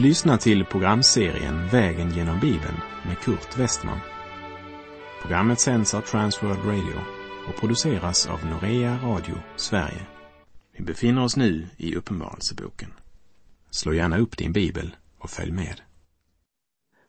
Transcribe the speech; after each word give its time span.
Du 0.00 0.06
lyssnar 0.06 0.36
till 0.36 0.64
programserien 0.64 1.68
Vägen 1.68 2.10
genom 2.10 2.40
Bibeln 2.40 2.76
med 3.06 3.18
Kurt 3.18 3.58
Westman. 3.58 3.98
Programmet 5.22 5.60
sänds 5.60 5.94
av 5.94 6.00
Transworld 6.00 6.64
Radio 6.64 7.00
och 7.48 7.60
produceras 7.60 8.26
av 8.26 8.46
Norea 8.46 8.98
Radio 9.02 9.34
Sverige. 9.56 10.06
Vi 10.76 10.84
befinner 10.84 11.24
oss 11.24 11.36
nu 11.36 11.66
i 11.76 11.94
Uppenbarelseboken. 11.96 12.92
Slå 13.70 13.94
gärna 13.94 14.18
upp 14.18 14.36
din 14.36 14.52
bibel 14.52 14.96
och 15.18 15.30
följ 15.30 15.52
med. 15.52 15.80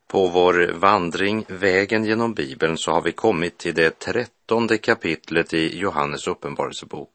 På 0.06 0.28
vår 0.28 0.72
vandring 0.72 1.44
Vägen 1.48 2.04
genom 2.04 2.34
Bibeln 2.34 2.78
så 2.78 2.92
har 2.92 3.02
vi 3.02 3.12
kommit 3.12 3.58
till 3.58 3.74
det 3.74 3.98
trettonde 3.98 4.78
kapitlet 4.78 5.54
i 5.54 5.78
Johannes 5.78 6.26
uppenbarelsebok. 6.26 7.10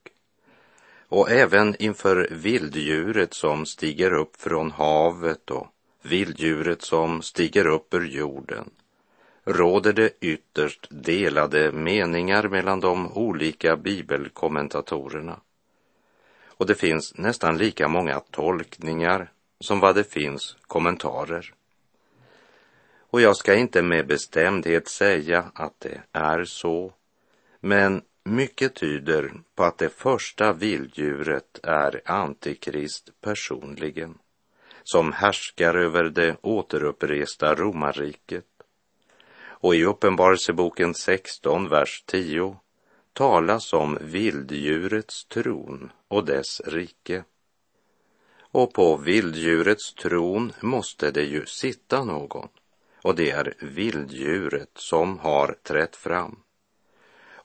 Och 1.09 1.31
även 1.31 1.75
inför 1.79 2.27
vilddjuret 2.31 3.33
som 3.33 3.65
stiger 3.65 4.13
upp 4.13 4.41
från 4.41 4.71
havet 4.71 5.51
och 5.51 5.67
vilddjuret 6.01 6.81
som 6.81 7.21
stiger 7.21 7.67
upp 7.67 7.93
ur 7.93 8.05
jorden 8.05 8.69
råder 9.47 9.93
det 9.93 10.11
ytterst 10.21 10.87
delade 10.89 11.71
meningar 11.71 12.47
mellan 12.47 12.79
de 12.79 13.11
olika 13.17 13.77
bibelkommentatorerna. 13.77 15.39
Och 16.45 16.65
det 16.65 16.75
finns 16.75 17.17
nästan 17.17 17.57
lika 17.57 17.87
många 17.87 18.19
tolkningar 18.19 19.31
som 19.59 19.79
vad 19.79 19.95
det 19.95 20.03
finns 20.03 20.55
kommentarer. 20.61 21.53
Och 23.09 23.21
jag 23.21 23.37
ska 23.37 23.55
inte 23.55 23.81
med 23.81 24.07
bestämdhet 24.07 24.87
säga 24.87 25.51
att 25.53 25.79
det 25.79 26.01
är 26.11 26.43
så, 26.43 26.93
men 27.59 28.01
mycket 28.27 28.75
tyder 28.75 29.31
på 29.55 29.63
att 29.63 29.77
det 29.77 29.89
första 29.89 30.53
vilddjuret 30.53 31.59
är 31.63 32.01
Antikrist 32.05 33.11
personligen, 33.21 34.17
som 34.83 35.13
härskar 35.13 35.75
över 35.75 36.03
det 36.03 36.37
återuppresta 36.41 37.55
romarriket. 37.55 38.45
Och 39.39 39.75
i 39.75 39.85
Uppenbarelseboken 39.85 40.93
16, 40.93 41.69
vers 41.69 42.03
10 42.07 42.57
talas 43.13 43.73
om 43.73 43.97
vilddjurets 44.01 45.25
tron 45.25 45.91
och 46.07 46.25
dess 46.25 46.61
rike. 46.65 47.23
Och 48.39 48.73
på 48.73 48.97
vilddjurets 48.97 49.93
tron 49.93 50.53
måste 50.61 51.11
det 51.11 51.23
ju 51.23 51.45
sitta 51.45 52.03
någon, 52.03 52.49
och 53.01 53.15
det 53.15 53.31
är 53.31 53.53
vilddjuret 53.61 54.71
som 54.75 55.19
har 55.19 55.55
trätt 55.63 55.95
fram. 55.95 56.43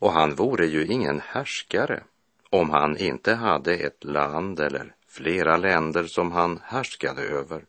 Och 0.02 0.12
han 0.12 0.34
vore 0.34 0.66
ju 0.66 0.86
ingen 0.86 1.20
härskare 1.20 2.02
om 2.50 2.70
han 2.70 2.96
inte 2.96 3.34
hade 3.34 3.74
ett 3.74 4.04
land 4.04 4.60
eller 4.60 4.94
flera 5.08 5.56
länder 5.56 6.04
som 6.04 6.32
han 6.32 6.60
härskade 6.64 7.22
över. 7.22 7.64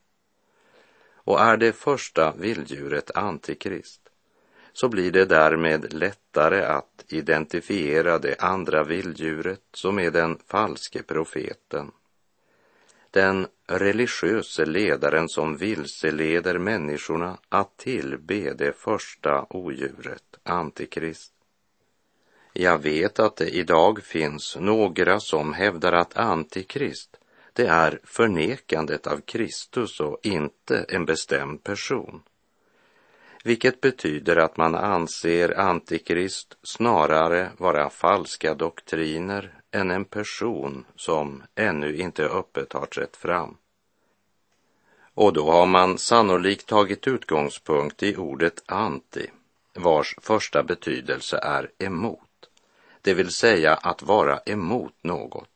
Och 1.16 1.42
är 1.42 1.58
det 1.58 1.74
första 1.74 2.34
vilddjuret 2.38 3.18
Antikrist 3.18 4.02
så 4.74 4.90
blir 4.90 5.12
det 5.12 5.26
därmed 5.26 5.94
lättare 5.94 6.64
att 6.64 7.06
identifiera 7.08 8.20
det 8.20 8.36
andra 8.40 8.84
vilddjuret 8.84 9.62
som 9.74 10.00
är 10.00 10.12
den 10.12 10.40
falske 10.48 11.04
profeten. 11.04 11.92
Den 13.12 13.48
religiöse 13.68 14.66
ledaren 14.66 15.30
som 15.30 15.58
vilseleder 15.58 16.58
människorna 16.58 17.38
att 17.50 17.78
tillbe 17.78 18.54
det 18.54 18.78
första 18.78 19.46
odjuret, 19.50 20.40
Antikrist. 20.44 21.33
Jag 22.56 22.78
vet 22.78 23.20
att 23.20 23.36
det 23.36 23.50
idag 23.50 24.04
finns 24.04 24.58
några 24.60 25.20
som 25.20 25.54
hävdar 25.54 25.94
att 25.94 26.18
Antikrist, 26.18 27.18
det 27.54 27.68
är 27.68 28.00
förnekandet 28.04 29.08
av 29.08 29.22
Kristus 29.22 30.00
och 30.00 30.20
inte 30.24 30.86
en 30.90 31.06
bestämd 31.06 31.64
person. 31.64 32.22
Vilket 33.44 33.82
betyder 33.82 34.36
att 34.36 34.58
man 34.58 34.76
anser 34.76 35.60
Antikrist 35.60 36.58
snarare 36.64 37.52
vara 37.58 37.90
falska 37.90 38.54
doktriner 38.54 39.54
än 39.72 39.92
en 39.92 40.06
person 40.06 40.86
som 40.96 41.44
ännu 41.56 41.96
inte 41.98 42.26
öppet 42.26 42.74
har 42.74 42.86
trätt 42.86 43.16
fram. 43.16 43.58
Och 45.14 45.34
då 45.34 45.52
har 45.52 45.66
man 45.66 45.98
sannolikt 45.98 46.68
tagit 46.68 47.08
utgångspunkt 47.08 48.04
i 48.04 48.16
ordet 48.16 48.64
anti, 48.66 49.28
vars 49.74 50.16
första 50.22 50.64
betydelse 50.64 51.38
är 51.38 51.72
emot 51.78 52.23
det 53.04 53.14
vill 53.14 53.32
säga 53.32 53.74
att 53.74 54.02
vara 54.02 54.40
emot 54.46 54.96
något. 55.02 55.50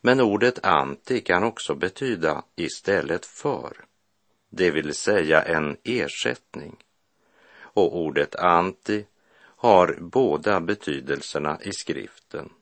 Men 0.00 0.20
ordet 0.20 0.66
anti 0.66 1.20
kan 1.20 1.44
också 1.44 1.74
betyda 1.74 2.44
istället 2.56 3.26
för, 3.26 3.84
det 4.50 4.70
vill 4.70 4.94
säga 4.94 5.42
en 5.42 5.76
ersättning. 5.84 6.76
Och 7.58 7.96
ordet 7.96 8.34
anti 8.34 9.04
har 9.38 9.98
båda 10.00 10.60
betydelserna 10.60 11.58
i 11.62 11.72
skriften. 11.72 12.52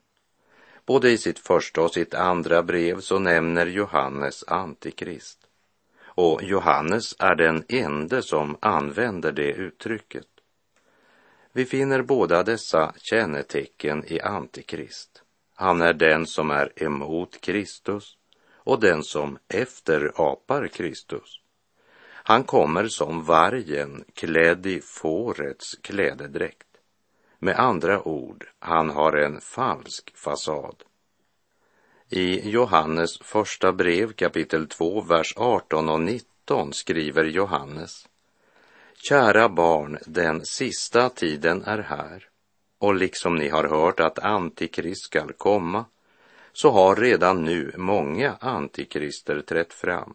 Både 0.87 1.11
i 1.11 1.19
sitt 1.19 1.39
första 1.39 1.83
och 1.83 1.93
sitt 1.93 2.15
andra 2.15 2.63
brev 2.63 3.01
så 3.01 3.19
nämner 3.19 3.67
Johannes 3.67 4.45
Antikrist. 4.49 5.39
Och 6.05 6.43
Johannes 6.43 7.15
är 7.19 7.35
den 7.35 7.65
ende 7.69 8.23
som 8.23 8.57
använder 8.61 9.33
det 9.33 9.53
uttrycket. 9.53 10.34
Vi 11.57 11.65
finner 11.65 12.03
båda 12.03 12.43
dessa 12.43 12.95
kännetecken 12.97 14.05
i 14.07 14.21
Antikrist. 14.21 15.23
Han 15.55 15.83
är 15.83 15.93
den 15.93 16.27
som 16.27 16.51
är 16.51 16.83
emot 16.83 17.41
Kristus 17.41 18.17
och 18.55 18.81
den 18.81 19.05
som 19.05 19.39
efterapar 19.49 20.69
Kristus. 20.69 21.41
Han 22.07 22.45
kommer 22.45 22.89
som 22.89 23.25
vargen 23.25 24.05
klädd 24.15 24.67
i 24.67 24.81
fårets 24.81 25.75
klädedräkt. 25.83 26.69
Med 27.39 27.57
andra 27.57 28.09
ord, 28.09 28.47
han 28.59 28.91
har 28.91 29.13
en 29.13 29.41
falsk 29.41 30.17
fasad. 30.17 30.77
I 32.09 32.51
Johannes 32.51 33.19
första 33.19 33.73
brev 33.73 34.13
kapitel 34.13 34.69
2, 34.69 35.01
vers 35.01 35.35
18 35.37 35.89
och 35.89 36.01
19 36.01 36.73
skriver 36.73 37.25
Johannes 37.25 38.09
Kära 39.09 39.49
barn, 39.49 39.99
den 40.07 40.47
sista 40.47 41.09
tiden 41.09 41.63
är 41.63 41.79
här 41.79 42.29
och 42.79 42.95
liksom 42.95 43.37
ni 43.37 43.49
har 43.49 43.65
hört 43.65 44.01
att 44.01 44.19
Antikrist 44.19 45.05
skall 45.05 45.33
komma 45.33 45.85
så 46.53 46.71
har 46.71 46.97
redan 46.97 47.45
nu 47.45 47.75
många 47.77 48.37
antikrister 48.41 49.41
trätt 49.41 49.73
fram. 49.73 50.15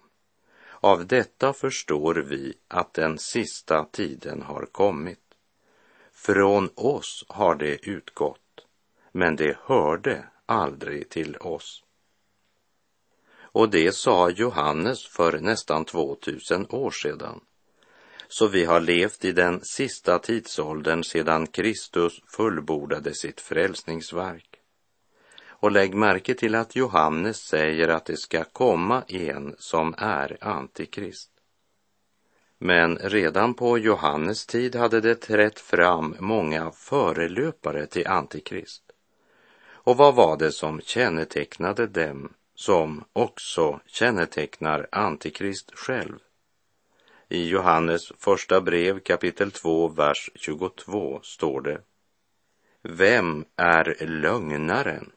Av 0.71 1.07
detta 1.07 1.53
förstår 1.53 2.15
vi 2.15 2.53
att 2.67 2.93
den 2.93 3.17
sista 3.17 3.85
tiden 3.85 4.41
har 4.41 4.65
kommit. 4.71 5.35
Från 6.13 6.69
oss 6.75 7.25
har 7.27 7.55
det 7.55 7.89
utgått, 7.89 8.65
men 9.11 9.35
det 9.35 9.57
hörde 9.61 10.23
aldrig 10.45 11.09
till 11.09 11.37
oss. 11.37 11.83
Och 13.39 13.69
det 13.69 13.95
sa 13.95 14.29
Johannes 14.29 15.07
för 15.07 15.39
nästan 15.39 15.85
2000 15.85 16.65
år 16.69 16.91
sedan 16.91 17.41
så 18.31 18.47
vi 18.47 18.65
har 18.65 18.79
levt 18.79 19.25
i 19.25 19.31
den 19.31 19.59
sista 19.63 20.19
tidsåldern 20.19 21.03
sedan 21.03 21.47
Kristus 21.47 22.21
fullbordade 22.35 23.13
sitt 23.13 23.41
frälsningsverk. 23.41 24.55
Och 25.47 25.71
lägg 25.71 25.93
märke 25.93 26.33
till 26.33 26.55
att 26.55 26.75
Johannes 26.75 27.37
säger 27.37 27.87
att 27.87 28.05
det 28.05 28.17
ska 28.17 28.43
komma 28.43 29.03
en 29.07 29.55
som 29.57 29.95
är 29.97 30.37
antikrist. 30.41 31.31
Men 32.57 32.97
redan 32.97 33.53
på 33.53 33.77
Johannes 33.77 34.45
tid 34.45 34.75
hade 34.75 35.01
det 35.01 35.15
trätt 35.15 35.59
fram 35.59 36.15
många 36.19 36.71
förelöpare 36.71 37.85
till 37.85 38.07
antikrist. 38.07 38.83
Och 39.67 39.97
vad 39.97 40.15
var 40.15 40.37
det 40.37 40.51
som 40.51 40.81
kännetecknade 40.81 41.87
dem 41.87 42.33
som 42.55 43.03
också 43.13 43.79
kännetecknar 43.85 44.87
antikrist 44.91 45.71
själv? 45.75 46.19
I 47.31 47.49
Johannes 47.49 48.11
första 48.17 48.61
brev 48.61 48.99
kapitel 48.99 49.51
2, 49.51 49.87
vers 49.87 50.29
22 50.35 51.19
står 51.23 51.61
det. 51.61 51.81
Vem 52.81 53.45
är 53.55 54.05
lögnaren 54.05 55.11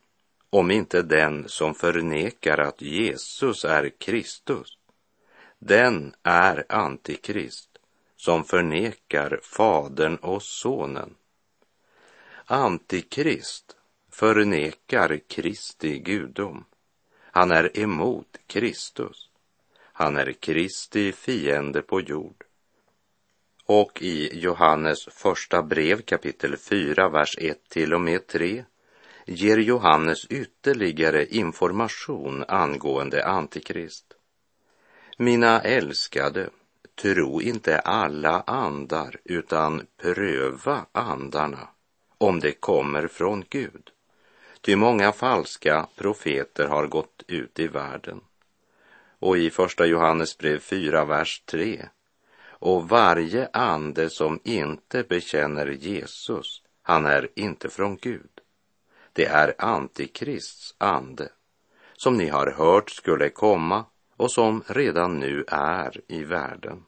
om 0.50 0.70
inte 0.70 1.02
den 1.02 1.48
som 1.48 1.74
förnekar 1.74 2.58
att 2.58 2.82
Jesus 2.82 3.64
är 3.64 3.90
Kristus? 3.98 4.78
Den 5.58 6.14
är 6.22 6.64
antikrist 6.68 7.78
som 8.16 8.44
förnekar 8.44 9.40
Fadern 9.42 10.16
och 10.16 10.42
Sonen. 10.42 11.14
Antikrist 12.44 13.76
förnekar 14.10 15.20
Kristi 15.28 15.98
gudom. 15.98 16.64
Han 17.20 17.50
är 17.50 17.78
emot 17.78 18.38
Kristus. 18.46 19.31
Han 20.02 20.16
är 20.16 20.32
Kristi 20.32 21.12
fiende 21.12 21.82
på 21.82 22.00
jord. 22.00 22.44
Och 23.66 24.02
i 24.02 24.38
Johannes 24.38 25.04
första 25.04 25.62
brev 25.62 26.02
kapitel 26.02 26.56
4, 26.56 27.08
vers 27.08 27.38
1 27.38 27.68
till 27.68 27.94
och 27.94 28.00
med 28.00 28.26
3 28.26 28.64
ger 29.26 29.58
Johannes 29.58 30.24
ytterligare 30.24 31.26
information 31.26 32.44
angående 32.48 33.26
Antikrist. 33.26 34.14
Mina 35.18 35.60
älskade, 35.60 36.50
tro 37.02 37.42
inte 37.42 37.78
alla 37.78 38.40
andar 38.40 39.16
utan 39.24 39.86
pröva 40.02 40.86
andarna 40.92 41.68
om 42.18 42.40
det 42.40 42.52
kommer 42.52 43.08
från 43.08 43.44
Gud. 43.48 43.90
Ty 44.60 44.76
många 44.76 45.12
falska 45.12 45.86
profeter 45.96 46.68
har 46.68 46.86
gått 46.86 47.22
ut 47.26 47.58
i 47.58 47.66
världen. 47.66 48.20
Och 49.22 49.38
i 49.38 49.50
första 49.50 49.86
Johannes 49.86 50.38
brev 50.38 50.58
4, 50.58 51.04
vers 51.04 51.42
3. 51.46 51.88
Och 52.48 52.88
varje 52.88 53.48
ande 53.52 54.10
som 54.10 54.40
inte 54.44 55.02
bekänner 55.02 55.66
Jesus, 55.66 56.62
han 56.82 57.06
är 57.06 57.28
inte 57.34 57.68
från 57.68 57.96
Gud. 57.96 58.30
Det 59.12 59.24
är 59.24 59.54
Antikrists 59.58 60.74
ande, 60.78 61.28
som 61.92 62.16
ni 62.16 62.28
har 62.28 62.46
hört 62.46 62.90
skulle 62.90 63.28
komma 63.28 63.84
och 64.16 64.30
som 64.30 64.64
redan 64.66 65.20
nu 65.20 65.44
är 65.48 66.00
i 66.08 66.24
världen. 66.24 66.84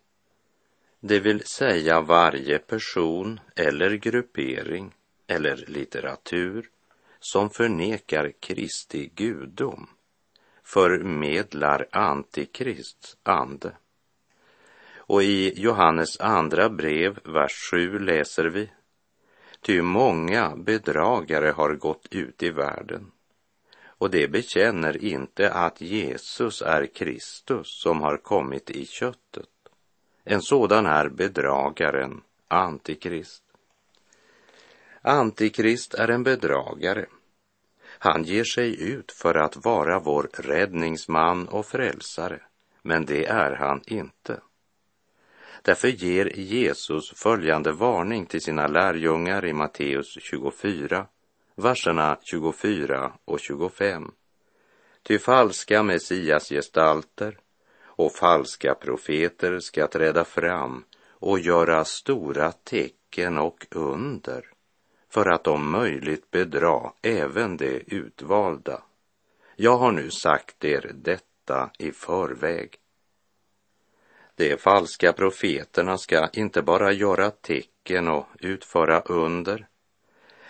Det 1.00 1.20
vill 1.20 1.46
säga 1.46 2.00
varje 2.00 2.58
person 2.58 3.40
eller 3.56 3.90
gruppering 3.90 4.94
eller 5.26 5.64
litteratur 5.68 6.70
som 7.20 7.50
förnekar 7.50 8.32
Kristi 8.40 9.10
gudom 9.14 9.88
förmedlar 10.64 11.86
Antikrists 11.90 13.16
ande. 13.22 13.72
Och 14.96 15.22
i 15.22 15.52
Johannes 15.56 16.20
andra 16.20 16.68
brev, 16.68 17.18
vers 17.24 17.70
7 17.70 17.98
läser 17.98 18.44
vi 18.44 18.70
Ty 19.60 19.82
många 19.82 20.56
bedragare 20.56 21.50
har 21.50 21.74
gått 21.74 22.06
ut 22.10 22.42
i 22.42 22.50
världen 22.50 23.10
och 24.04 24.10
det 24.10 24.28
bekänner 24.28 25.04
inte 25.04 25.52
att 25.52 25.80
Jesus 25.80 26.62
är 26.62 26.86
Kristus 26.86 27.80
som 27.82 28.00
har 28.00 28.16
kommit 28.16 28.70
i 28.70 28.86
köttet. 28.86 29.48
En 30.24 30.42
sådan 30.42 30.86
är 30.86 31.08
bedragaren, 31.08 32.22
Antikrist. 32.48 33.42
Antikrist 35.02 35.94
är 35.94 36.08
en 36.08 36.22
bedragare. 36.22 37.06
Han 38.04 38.24
ger 38.24 38.44
sig 38.44 38.82
ut 38.82 39.12
för 39.12 39.34
att 39.34 39.64
vara 39.64 39.98
vår 39.98 40.28
räddningsman 40.32 41.48
och 41.48 41.66
frälsare, 41.66 42.40
men 42.82 43.04
det 43.04 43.26
är 43.26 43.50
han 43.50 43.82
inte. 43.86 44.40
Därför 45.62 45.88
ger 45.88 46.38
Jesus 46.38 47.12
följande 47.16 47.72
varning 47.72 48.26
till 48.26 48.40
sina 48.40 48.66
lärjungar 48.66 49.44
i 49.44 49.52
Matteus 49.52 50.18
24, 50.20 51.06
verserna 51.56 52.18
24 52.22 53.12
och 53.24 53.40
25. 53.40 54.10
Ty 55.02 55.18
falska 55.18 55.82
messiasgestalter 55.82 57.38
och 57.84 58.12
falska 58.12 58.74
profeter 58.74 59.58
ska 59.58 59.86
träda 59.86 60.24
fram 60.24 60.84
och 61.08 61.38
göra 61.38 61.84
stora 61.84 62.52
tecken 62.52 63.38
och 63.38 63.66
under 63.70 64.53
för 65.14 65.26
att 65.30 65.46
om 65.46 65.70
möjligt 65.70 66.30
bedra 66.30 66.92
även 67.02 67.56
de 67.56 67.82
utvalda. 67.86 68.82
Jag 69.56 69.76
har 69.76 69.92
nu 69.92 70.10
sagt 70.10 70.64
er 70.64 70.90
detta 70.94 71.70
i 71.78 71.92
förväg. 71.92 72.76
De 74.36 74.56
falska 74.56 75.12
profeterna 75.12 75.98
ska 75.98 76.28
inte 76.32 76.62
bara 76.62 76.92
göra 76.92 77.30
tecken 77.30 78.08
och 78.08 78.26
utföra 78.38 79.00
under, 79.00 79.66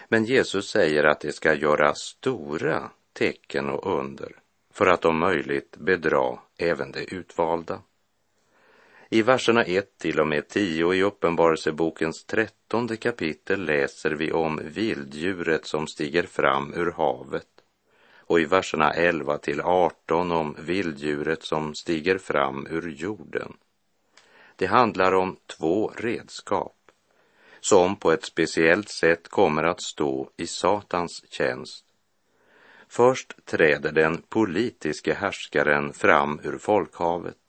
men 0.08 0.24
Jesus 0.24 0.70
säger 0.70 1.04
att 1.04 1.20
de 1.20 1.32
ska 1.32 1.54
göra 1.54 1.94
stora 1.94 2.90
tecken 3.12 3.70
och 3.70 3.98
under 3.98 4.32
för 4.72 4.86
att 4.86 5.04
om 5.04 5.18
möjligt 5.18 5.76
bedra 5.76 6.38
även 6.58 6.92
de 6.92 7.00
utvalda. 7.00 7.82
I 9.10 9.22
verserna 9.22 9.64
1 9.64 9.98
till 9.98 10.20
och 10.20 10.26
med 10.26 10.48
10 10.48 10.94
i 10.94 11.02
Uppenbarelsebokens 11.02 12.24
trettonde 12.24 12.96
kapitel 12.96 13.64
läser 13.64 14.10
vi 14.10 14.32
om 14.32 14.60
vilddjuret 14.64 15.66
som 15.66 15.86
stiger 15.86 16.22
fram 16.22 16.74
ur 16.74 16.90
havet 16.90 17.48
och 18.26 18.40
i 18.40 18.44
verserna 18.44 18.92
11 18.92 19.38
till 19.38 19.60
18 19.60 20.32
om 20.32 20.56
vilddjuret 20.58 21.42
som 21.42 21.74
stiger 21.74 22.18
fram 22.18 22.66
ur 22.70 22.88
jorden. 22.88 23.52
Det 24.56 24.66
handlar 24.66 25.14
om 25.14 25.36
två 25.46 25.92
redskap 25.96 26.76
som 27.60 27.96
på 27.96 28.12
ett 28.12 28.24
speciellt 28.24 28.88
sätt 28.88 29.28
kommer 29.28 29.62
att 29.62 29.82
stå 29.82 30.30
i 30.36 30.46
Satans 30.46 31.24
tjänst. 31.30 31.84
Först 32.88 33.46
träder 33.46 33.92
den 33.92 34.22
politiske 34.22 35.14
härskaren 35.14 35.92
fram 35.92 36.40
ur 36.42 36.58
folkhavet 36.58 37.43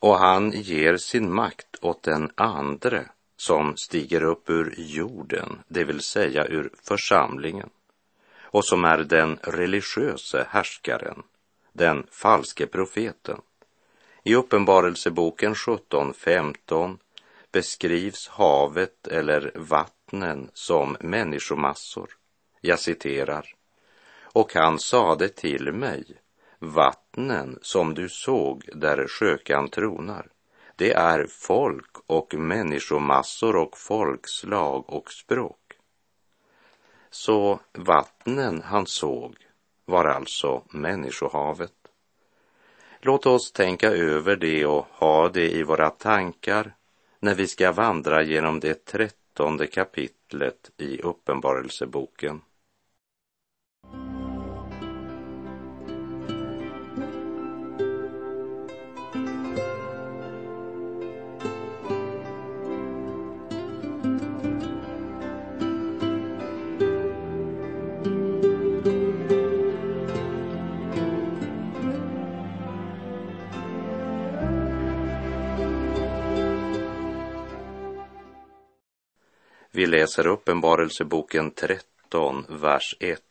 och 0.00 0.18
han 0.18 0.50
ger 0.50 0.96
sin 0.96 1.34
makt 1.34 1.76
åt 1.80 2.02
den 2.02 2.30
andre 2.34 3.08
som 3.36 3.76
stiger 3.76 4.22
upp 4.22 4.50
ur 4.50 4.74
jorden, 4.78 5.58
det 5.68 5.84
vill 5.84 6.00
säga 6.00 6.46
ur 6.46 6.70
församlingen 6.82 7.70
och 8.50 8.64
som 8.64 8.84
är 8.84 8.98
den 8.98 9.38
religiöse 9.42 10.46
härskaren, 10.50 11.22
den 11.72 12.06
falske 12.10 12.66
profeten. 12.66 13.40
I 14.24 14.34
Uppenbarelseboken 14.34 15.54
17.15 15.54 16.98
beskrivs 17.52 18.28
havet 18.28 19.06
eller 19.06 19.52
vattnen 19.54 20.50
som 20.52 20.96
människomassor. 21.00 22.08
Jag 22.60 22.78
citerar. 22.78 23.54
Och 24.22 24.54
han 24.54 24.78
sade 24.78 25.28
till 25.28 25.72
mig, 25.72 26.04
vattnen 26.58 27.58
som 27.62 27.94
du 27.94 28.08
såg 28.08 28.68
där 28.72 29.06
sjökan 29.08 29.68
tronar, 29.68 30.26
det 30.76 30.92
är 30.92 31.26
folk 31.26 31.96
och 32.06 32.34
människomassor 32.34 33.56
och 33.56 33.78
folkslag 33.78 34.84
och 34.90 35.12
språk. 35.12 35.60
Så 37.10 37.60
vattnen 37.72 38.62
han 38.62 38.86
såg 38.86 39.36
var 39.84 40.04
alltså 40.04 40.62
människohavet. 40.70 41.72
Låt 43.00 43.26
oss 43.26 43.52
tänka 43.52 43.90
över 43.90 44.36
det 44.36 44.66
och 44.66 44.86
ha 44.90 45.28
det 45.28 45.50
i 45.50 45.62
våra 45.62 45.90
tankar 45.90 46.74
när 47.20 47.34
vi 47.34 47.46
ska 47.46 47.72
vandra 47.72 48.22
genom 48.22 48.60
det 48.60 48.84
trettonde 48.84 49.66
kapitlet 49.66 50.70
i 50.76 51.00
Uppenbarelseboken. 51.00 52.40
Läser 79.88 80.26
Uppenbarelseboken 80.26 81.50
13, 81.50 82.44
vers 82.48 82.96
1. 83.00 83.22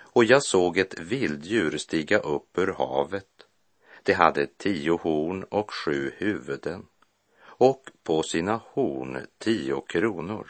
Och 0.00 0.24
jag 0.24 0.42
såg 0.42 0.78
ett 0.78 1.00
vilddjur 1.00 1.78
stiga 1.78 2.18
upp 2.18 2.58
ur 2.58 2.72
havet. 2.72 3.46
Det 4.02 4.12
hade 4.12 4.46
tio 4.46 4.92
horn 4.92 5.44
och 5.44 5.74
sju 5.74 6.12
huvuden 6.16 6.86
och 7.40 7.90
på 8.02 8.22
sina 8.22 8.60
horn 8.64 9.26
tio 9.38 9.80
kronor 9.80 10.46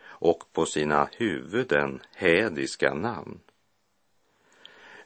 och 0.00 0.52
på 0.52 0.66
sina 0.66 1.08
huvuden 1.12 2.02
hädiska 2.14 2.94
namn. 2.94 3.40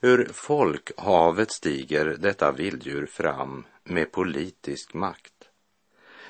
Ur 0.00 0.28
folkhavet 0.32 1.50
stiger 1.50 2.04
detta 2.04 2.52
vilddjur 2.52 3.06
fram 3.06 3.64
med 3.84 4.12
politisk 4.12 4.94
makt. 4.94 5.32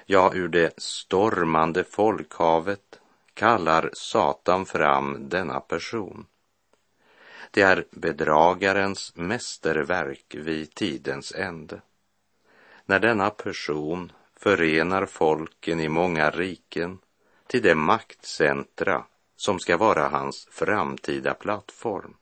Ja, 0.07 0.33
ur 0.35 0.49
det 0.49 0.73
stormande 0.77 1.85
folkhavet 1.85 2.92
kallar 3.35 3.91
Satan 3.93 4.67
fram 4.67 5.29
denna 5.29 5.61
person. 5.61 6.27
Det 7.51 7.63
är 7.63 7.85
bedragarens 7.91 9.13
mästerverk 9.17 10.35
vid 10.35 10.75
tidens 10.75 11.33
ände. 11.33 11.81
När 12.87 12.99
denna 12.99 13.31
person 13.31 14.13
förenar 14.37 15.07
folken 15.07 15.81
i 15.81 15.89
många 15.89 16.31
riken 16.31 16.99
till 17.47 17.63
det 17.63 17.75
maktcentra 17.75 19.05
som 19.37 19.59
ska 19.59 19.77
vara 19.77 20.09
hans 20.09 20.49
framtida 20.51 21.35
plattform. 21.35 22.15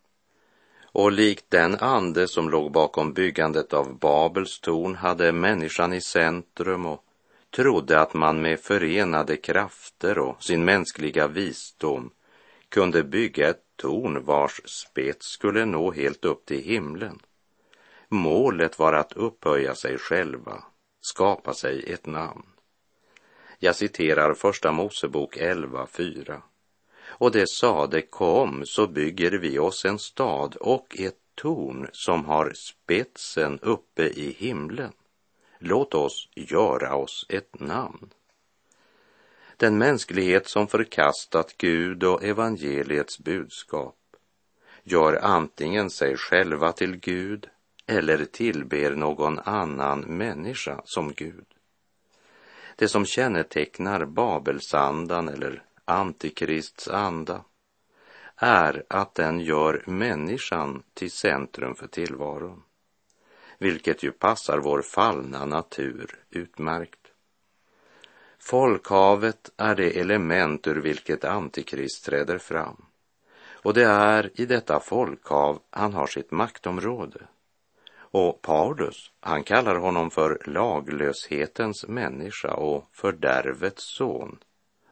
Och 0.92 1.12
likt 1.12 1.44
den 1.48 1.76
ande 1.78 2.28
som 2.28 2.50
låg 2.50 2.72
bakom 2.72 3.12
byggandet 3.12 3.72
av 3.72 3.98
Babels 3.98 4.60
torn 4.60 4.94
hade 4.94 5.32
människan 5.32 5.92
i 5.92 6.00
centrum 6.00 6.86
och 6.86 7.04
trodde 7.50 8.00
att 8.00 8.14
man 8.14 8.42
med 8.42 8.60
förenade 8.60 9.36
krafter 9.36 10.18
och 10.18 10.42
sin 10.42 10.64
mänskliga 10.64 11.28
visdom 11.28 12.10
kunde 12.68 13.02
bygga 13.04 13.48
ett 13.48 13.62
torn 13.76 14.24
vars 14.24 14.60
spets 14.64 15.26
skulle 15.26 15.64
nå 15.64 15.92
helt 15.92 16.24
upp 16.24 16.46
till 16.46 16.62
himlen. 16.62 17.18
Målet 18.08 18.78
var 18.78 18.92
att 18.92 19.12
upphöja 19.12 19.74
sig 19.74 19.98
själva, 19.98 20.64
skapa 21.00 21.54
sig 21.54 21.92
ett 21.92 22.06
namn. 22.06 22.46
Jag 23.58 23.76
citerar 23.76 24.34
Första 24.34 24.72
Mosebok 24.72 25.36
11.4. 25.36 26.40
Och 27.06 27.32
det 27.32 27.48
sade, 27.48 28.02
kom 28.02 28.62
så 28.64 28.86
bygger 28.86 29.30
vi 29.30 29.58
oss 29.58 29.84
en 29.84 29.98
stad 29.98 30.56
och 30.56 30.96
ett 31.00 31.18
torn 31.34 31.88
som 31.92 32.24
har 32.24 32.52
spetsen 32.54 33.58
uppe 33.62 34.02
i 34.02 34.36
himlen. 34.38 34.92
Låt 35.62 35.94
oss 35.94 36.28
göra 36.34 36.94
oss 36.94 37.26
ett 37.28 37.60
namn. 37.60 38.10
Den 39.56 39.78
mänsklighet 39.78 40.48
som 40.48 40.66
förkastat 40.68 41.54
Gud 41.58 42.04
och 42.04 42.24
evangeliets 42.24 43.18
budskap 43.18 43.96
gör 44.82 45.14
antingen 45.22 45.90
sig 45.90 46.16
själva 46.16 46.72
till 46.72 46.96
Gud 46.96 47.48
eller 47.86 48.24
tillber 48.24 48.90
någon 48.90 49.38
annan 49.38 50.00
människa 50.00 50.80
som 50.84 51.12
Gud. 51.12 51.46
Det 52.76 52.88
som 52.88 53.04
kännetecknar 53.06 54.04
Babelsandan 54.04 55.28
eller 55.28 55.62
Antikrists 55.84 56.88
anda 56.88 57.44
är 58.36 58.84
att 58.88 59.14
den 59.14 59.40
gör 59.40 59.84
människan 59.86 60.82
till 60.94 61.10
centrum 61.10 61.74
för 61.74 61.86
tillvaron, 61.86 62.62
vilket 63.60 64.02
ju 64.02 64.12
passar 64.12 64.58
vår 64.58 64.82
fallna 64.82 65.44
natur 65.44 66.18
utmärkt. 66.30 67.00
Folkhavet 68.38 69.50
är 69.56 69.74
det 69.74 69.98
element 70.00 70.66
ur 70.66 70.80
vilket 70.80 71.24
Antikrist 71.24 72.04
träder 72.04 72.38
fram. 72.38 72.84
Och 73.62 73.74
det 73.74 73.84
är 73.84 74.40
i 74.40 74.46
detta 74.46 74.80
folkhav 74.80 75.62
han 75.70 75.92
har 75.92 76.06
sitt 76.06 76.30
maktområde. 76.30 77.20
Och 78.12 78.42
Paulus, 78.42 79.10
han 79.20 79.42
kallar 79.42 79.76
honom 79.76 80.10
för 80.10 80.42
laglöshetens 80.46 81.88
människa 81.88 82.54
och 82.54 82.88
fördärvets 82.92 83.84
son, 83.84 84.38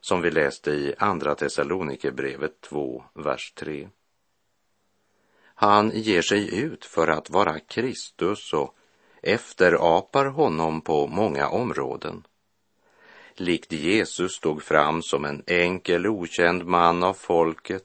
som 0.00 0.22
vi 0.22 0.30
läste 0.30 0.70
i 0.70 0.94
Andra 0.98 1.34
Thessalonikerbrevet 1.34 2.60
2, 2.60 3.04
vers 3.14 3.52
3. 3.52 3.88
Han 5.60 5.90
ger 5.94 6.22
sig 6.22 6.60
ut 6.60 6.84
för 6.84 7.08
att 7.08 7.30
vara 7.30 7.60
Kristus 7.60 8.52
och 8.52 8.74
efterapar 9.22 10.24
honom 10.26 10.80
på 10.80 11.06
många 11.06 11.48
områden 11.48 12.24
likt 13.40 13.72
Jesus 13.72 14.32
stod 14.32 14.62
fram 14.62 15.02
som 15.02 15.24
en 15.24 15.42
enkel 15.46 16.06
okänd 16.06 16.66
man 16.66 17.02
av 17.02 17.14
folket, 17.14 17.84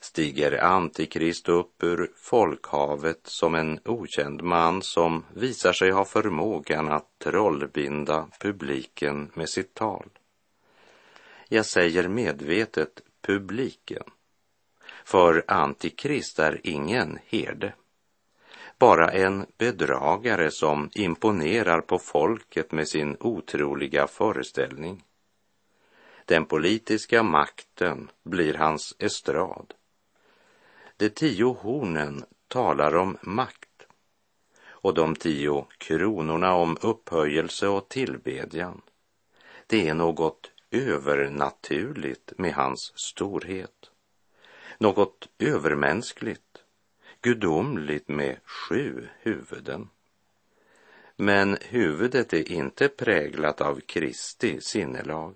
stiger 0.00 0.64
Antikrist 0.64 1.48
upp 1.48 1.82
ur 1.82 2.12
folkhavet 2.16 3.20
som 3.24 3.54
en 3.54 3.80
okänd 3.84 4.42
man 4.42 4.82
som 4.82 5.24
visar 5.34 5.72
sig 5.72 5.90
ha 5.90 6.04
förmågan 6.04 6.88
att 6.88 7.18
trollbinda 7.18 8.28
publiken 8.40 9.30
med 9.34 9.48
sitt 9.48 9.74
tal. 9.74 10.08
Jag 11.48 11.66
säger 11.66 12.08
medvetet 12.08 13.00
publiken, 13.20 14.04
för 15.04 15.44
Antikrist 15.48 16.38
är 16.38 16.60
ingen 16.64 17.18
herde 17.26 17.74
bara 18.78 19.12
en 19.12 19.46
bedragare 19.58 20.50
som 20.50 20.90
imponerar 20.94 21.80
på 21.80 21.98
folket 21.98 22.72
med 22.72 22.88
sin 22.88 23.16
otroliga 23.20 24.06
föreställning. 24.06 25.04
Den 26.24 26.44
politiska 26.44 27.22
makten 27.22 28.10
blir 28.22 28.54
hans 28.54 28.96
estrad. 28.98 29.74
De 30.96 31.08
tio 31.08 31.44
hornen 31.44 32.24
talar 32.48 32.96
om 32.96 33.16
makt 33.22 33.86
och 34.66 34.94
de 34.94 35.16
tio 35.16 35.66
kronorna 35.78 36.54
om 36.54 36.76
upphöjelse 36.80 37.68
och 37.68 37.88
tillbedjan. 37.88 38.82
Det 39.66 39.88
är 39.88 39.94
något 39.94 40.52
övernaturligt 40.70 42.32
med 42.38 42.54
hans 42.54 42.92
storhet. 42.96 43.83
Något 44.78 45.28
övermänskligt 45.38 46.40
gudomligt 47.22 48.08
med 48.08 48.36
sju 48.44 49.08
huvuden. 49.18 49.88
Men 51.16 51.58
huvudet 51.60 52.32
är 52.32 52.52
inte 52.52 52.88
präglat 52.88 53.60
av 53.60 53.80
Kristi 53.80 54.60
sinnelag. 54.60 55.34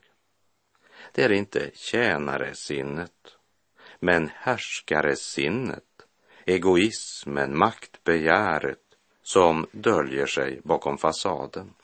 Det 1.13 1.25
är 1.25 1.33
inte 1.33 1.71
tjänaresinnet, 1.75 3.37
men 4.01 4.31
härskaresinnet, 4.35 5.85
egoismen, 6.45 7.59
maktbegäret 7.59 8.79
som 9.23 9.67
döljer 9.73 10.27
sig 10.27 10.61
bakom 10.65 10.99
fasaden. 10.99 11.75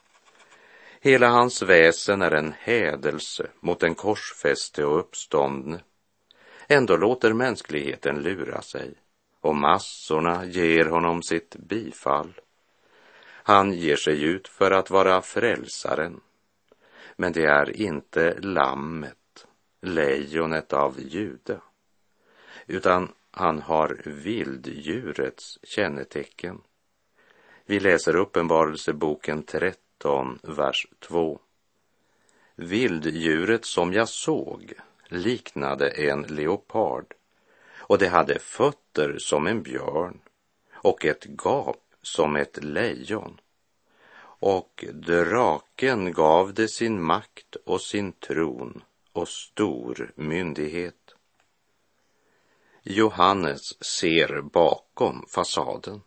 Hela 0.99 1.27
hans 1.27 1.61
väsen 1.61 2.21
är 2.21 2.31
en 2.31 2.53
hädelse 2.59 3.47
mot 3.59 3.79
den 3.79 3.95
korsfäste 3.95 4.85
och 4.85 4.99
uppståndne. 4.99 5.79
Ändå 6.67 6.97
låter 6.97 7.33
mänskligheten 7.33 8.21
lura 8.21 8.61
sig 8.61 8.93
och 9.41 9.55
massorna 9.55 10.45
ger 10.45 10.85
honom 10.85 11.23
sitt 11.23 11.55
bifall. 11.55 12.33
Han 13.27 13.73
ger 13.73 13.95
sig 13.95 14.23
ut 14.23 14.47
för 14.47 14.71
att 14.71 14.89
vara 14.89 15.21
frälsaren, 15.21 16.21
men 17.15 17.33
det 17.33 17.45
är 17.45 17.81
inte 17.81 18.39
lammet, 18.39 19.47
lejonet 19.81 20.73
av 20.73 20.99
Juda, 20.99 21.61
utan 22.67 23.11
han 23.31 23.61
har 23.61 24.01
vilddjurets 24.05 25.59
kännetecken. 25.63 26.61
Vi 27.65 27.79
läser 27.79 28.15
Uppenbarelseboken 28.15 29.43
13, 29.43 30.39
vers 30.43 30.87
2. 30.99 31.39
Vilddjuret 32.55 33.65
som 33.65 33.93
jag 33.93 34.09
såg 34.09 34.73
liknade 35.07 35.89
en 35.89 36.21
leopard 36.21 37.13
och 37.77 37.97
det 37.97 38.07
hade 38.07 38.39
fötter 38.39 39.17
som 39.17 39.47
en 39.47 39.63
björn 39.63 40.19
och 40.73 41.05
ett 41.05 41.25
gap 41.43 41.81
som 42.01 42.35
ett 42.35 42.63
lejon. 42.63 43.41
Och 44.39 44.85
draken 44.93 46.13
gav 46.13 46.53
det 46.53 46.67
sin 46.67 47.01
makt 47.01 47.55
och 47.65 47.81
sin 47.81 48.11
tron 48.11 48.83
och 49.11 49.27
stor 49.27 50.11
myndighet. 50.15 51.15
Johannes 52.83 53.83
ser 53.83 54.41
bakom 54.41 55.25
fasaden. 55.35 56.01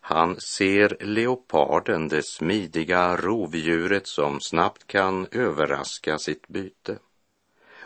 Han 0.00 0.40
ser 0.40 0.96
leoparden, 1.00 2.08
det 2.08 2.22
smidiga 2.22 3.16
rovdjuret 3.16 4.06
som 4.06 4.40
snabbt 4.40 4.86
kan 4.86 5.26
överraska 5.30 6.18
sitt 6.18 6.48
byte. 6.48 6.98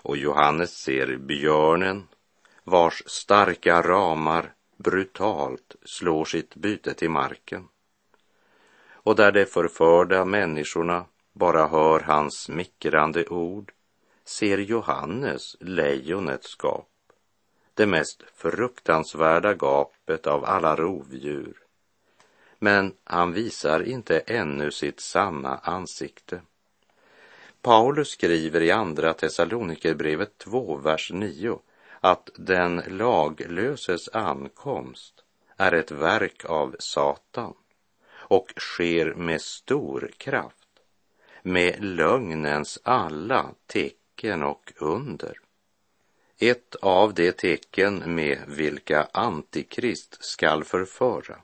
Och 0.03 0.17
Johannes 0.17 0.71
ser 0.71 1.17
björnen 1.17 2.09
vars 2.65 3.03
starka 3.07 3.83
ramar 3.83 4.55
brutalt 4.77 5.77
slår 5.85 6.25
sitt 6.25 6.55
byte 6.55 6.95
till 6.95 7.11
marken. 7.11 7.69
Och 8.91 9.17
där 9.17 9.33
de 9.33 9.47
förförda 9.47 10.25
människorna 10.25 11.05
bara 11.33 11.67
hör 11.67 12.01
hans 12.01 12.35
smickrande 12.35 13.27
ord 13.27 13.73
ser 14.25 14.59
Johannes 14.59 15.57
lejonets 15.61 16.57
gap, 16.63 16.89
det 17.75 17.87
mest 17.87 18.23
fruktansvärda 18.35 19.55
gapet 19.55 20.27
av 20.27 20.45
alla 20.45 20.77
rovdjur. 20.77 21.57
Men 22.59 22.95
han 23.05 23.33
visar 23.33 23.83
inte 23.83 24.19
ännu 24.19 24.71
sitt 24.71 25.01
sanna 25.01 25.59
ansikte. 25.59 26.41
Paulus 27.63 28.09
skriver 28.09 28.61
i 28.61 28.71
Andra 28.71 29.13
Thessalonikerbrevet 29.13 30.39
2, 30.39 30.77
vers 30.77 31.11
9 31.15 31.59
att 32.01 32.31
den 32.37 32.83
laglöses 32.87 34.09
ankomst 34.09 35.15
är 35.57 35.73
ett 35.73 35.91
verk 35.91 36.45
av 36.45 36.77
Satan 36.79 37.55
och 38.13 38.53
sker 38.57 39.15
med 39.15 39.41
stor 39.41 40.11
kraft, 40.17 40.69
med 41.43 41.85
lögnens 41.85 42.79
alla 42.83 43.51
tecken 43.67 44.43
och 44.43 44.73
under. 44.77 45.39
Ett 46.39 46.75
av 46.75 47.15
de 47.15 47.33
tecken 47.33 48.15
med 48.15 48.39
vilka 48.47 49.09
Antikrist 49.13 50.25
skall 50.25 50.65
förföra 50.65 51.37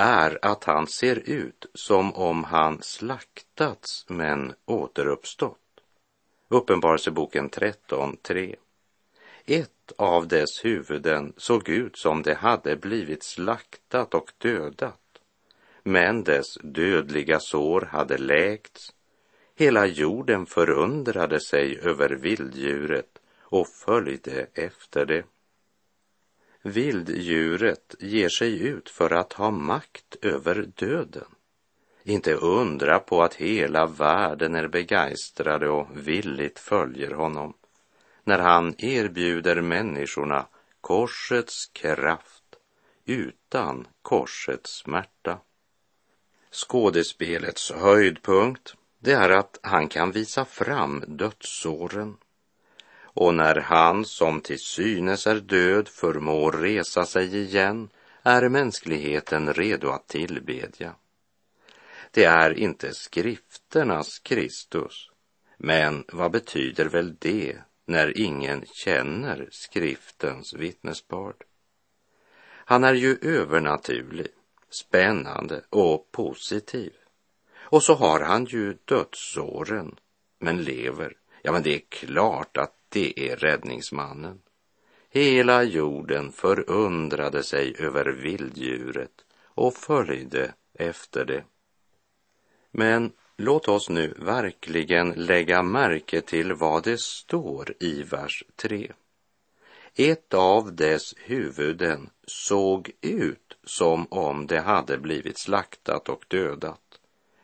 är 0.00 0.38
att 0.42 0.64
han 0.64 0.86
ser 0.86 1.16
ut 1.16 1.66
som 1.74 2.14
om 2.14 2.44
han 2.44 2.82
slaktats 2.82 4.04
men 4.08 4.52
återuppstått. 4.64 5.56
Uppenbarelseboken 6.48 7.50
13.3. 7.50 8.54
Ett 9.46 9.92
av 9.98 10.28
dess 10.28 10.64
huvuden 10.64 11.32
såg 11.36 11.68
ut 11.68 11.98
som 11.98 12.22
det 12.22 12.34
hade 12.34 12.76
blivit 12.76 13.24
slaktat 13.24 14.14
och 14.14 14.32
dödat, 14.38 15.20
men 15.82 16.24
dess 16.24 16.54
dödliga 16.62 17.40
sår 17.40 17.80
hade 17.80 18.18
läkts. 18.18 18.92
Hela 19.56 19.86
jorden 19.86 20.46
förundrade 20.46 21.40
sig 21.40 21.78
över 21.82 22.10
vilddjuret 22.10 23.18
och 23.40 23.66
följde 23.68 24.46
efter 24.54 25.06
det. 25.06 25.24
Vilddjuret 26.62 27.94
ger 27.98 28.28
sig 28.28 28.62
ut 28.62 28.90
för 28.90 29.10
att 29.12 29.32
ha 29.32 29.50
makt 29.50 30.16
över 30.22 30.68
döden. 30.74 31.28
Inte 32.02 32.34
undra 32.34 32.98
på 32.98 33.22
att 33.22 33.34
hela 33.34 33.86
världen 33.86 34.54
är 34.54 34.68
begeistrade 34.68 35.68
och 35.68 35.86
villigt 35.92 36.58
följer 36.58 37.10
honom 37.10 37.54
när 38.24 38.38
han 38.38 38.74
erbjuder 38.78 39.60
människorna 39.60 40.46
korsets 40.80 41.66
kraft 41.66 42.44
utan 43.04 43.86
korsets 44.02 44.70
smärta. 44.70 45.38
Skådespelets 46.50 47.72
höjdpunkt, 47.72 48.74
det 48.98 49.12
är 49.12 49.30
att 49.30 49.58
han 49.62 49.88
kan 49.88 50.12
visa 50.12 50.44
fram 50.44 51.04
dödssåren. 51.06 52.16
Och 53.14 53.34
när 53.34 53.56
han 53.56 54.04
som 54.04 54.40
till 54.40 54.58
synes 54.58 55.26
är 55.26 55.40
död 55.40 55.88
förmår 55.88 56.52
resa 56.52 57.06
sig 57.06 57.36
igen 57.36 57.88
är 58.22 58.48
mänskligheten 58.48 59.54
redo 59.54 59.88
att 59.88 60.08
tillbedja. 60.08 60.94
Det 62.10 62.24
är 62.24 62.58
inte 62.58 62.94
skrifternas 62.94 64.18
Kristus, 64.18 65.10
men 65.58 66.04
vad 66.12 66.30
betyder 66.30 66.84
väl 66.84 67.16
det 67.18 67.56
när 67.86 68.18
ingen 68.18 68.64
känner 68.72 69.48
skriftens 69.50 70.54
vittnesbörd? 70.54 71.44
Han 72.64 72.84
är 72.84 72.94
ju 72.94 73.18
övernaturlig, 73.22 74.28
spännande 74.70 75.64
och 75.70 76.12
positiv. 76.12 76.92
Och 77.58 77.82
så 77.82 77.94
har 77.94 78.20
han 78.20 78.44
ju 78.44 78.76
dödsåren, 78.84 79.96
men 80.38 80.64
lever. 80.64 81.16
Ja, 81.42 81.52
men 81.52 81.62
det 81.62 81.74
är 81.74 81.82
klart 81.88 82.56
att 82.56 82.79
det 82.90 83.30
är 83.30 83.36
räddningsmannen. 83.36 84.38
Hela 85.10 85.62
jorden 85.62 86.32
förundrade 86.32 87.42
sig 87.42 87.74
över 87.78 88.04
vilddjuret 88.04 89.24
och 89.44 89.74
följde 89.74 90.54
efter 90.74 91.24
det. 91.24 91.44
Men 92.70 93.12
låt 93.36 93.68
oss 93.68 93.88
nu 93.88 94.14
verkligen 94.18 95.10
lägga 95.10 95.62
märke 95.62 96.20
till 96.20 96.52
vad 96.52 96.84
det 96.84 97.00
står 97.00 97.74
i 97.80 98.02
vers 98.02 98.44
3. 98.56 98.92
Ett 99.94 100.34
av 100.34 100.74
dess 100.74 101.14
huvuden 101.18 102.10
såg 102.26 102.90
ut 103.00 103.58
som 103.64 104.06
om 104.10 104.46
det 104.46 104.60
hade 104.60 104.98
blivit 104.98 105.38
slaktat 105.38 106.08
och 106.08 106.24
dödat, 106.28 107.00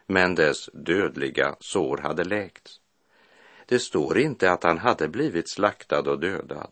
men 0.07 0.35
dess 0.35 0.71
dödliga 0.73 1.57
sår 1.61 1.97
hade 1.97 2.25
läkts. 2.25 2.81
Det 3.67 3.79
står 3.79 4.19
inte 4.19 4.53
att 4.53 4.63
han 4.63 4.79
hade 4.79 5.09
blivit 5.09 5.51
slaktad 5.51 6.11
och 6.11 6.21
dödad. 6.21 6.71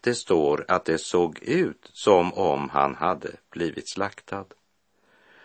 Det 0.00 0.14
står 0.14 0.64
att 0.68 0.84
det 0.84 0.98
såg 0.98 1.38
ut 1.42 1.90
som 1.92 2.34
om 2.34 2.68
han 2.68 2.94
hade 2.94 3.30
blivit 3.50 3.90
slaktad. 3.90 4.46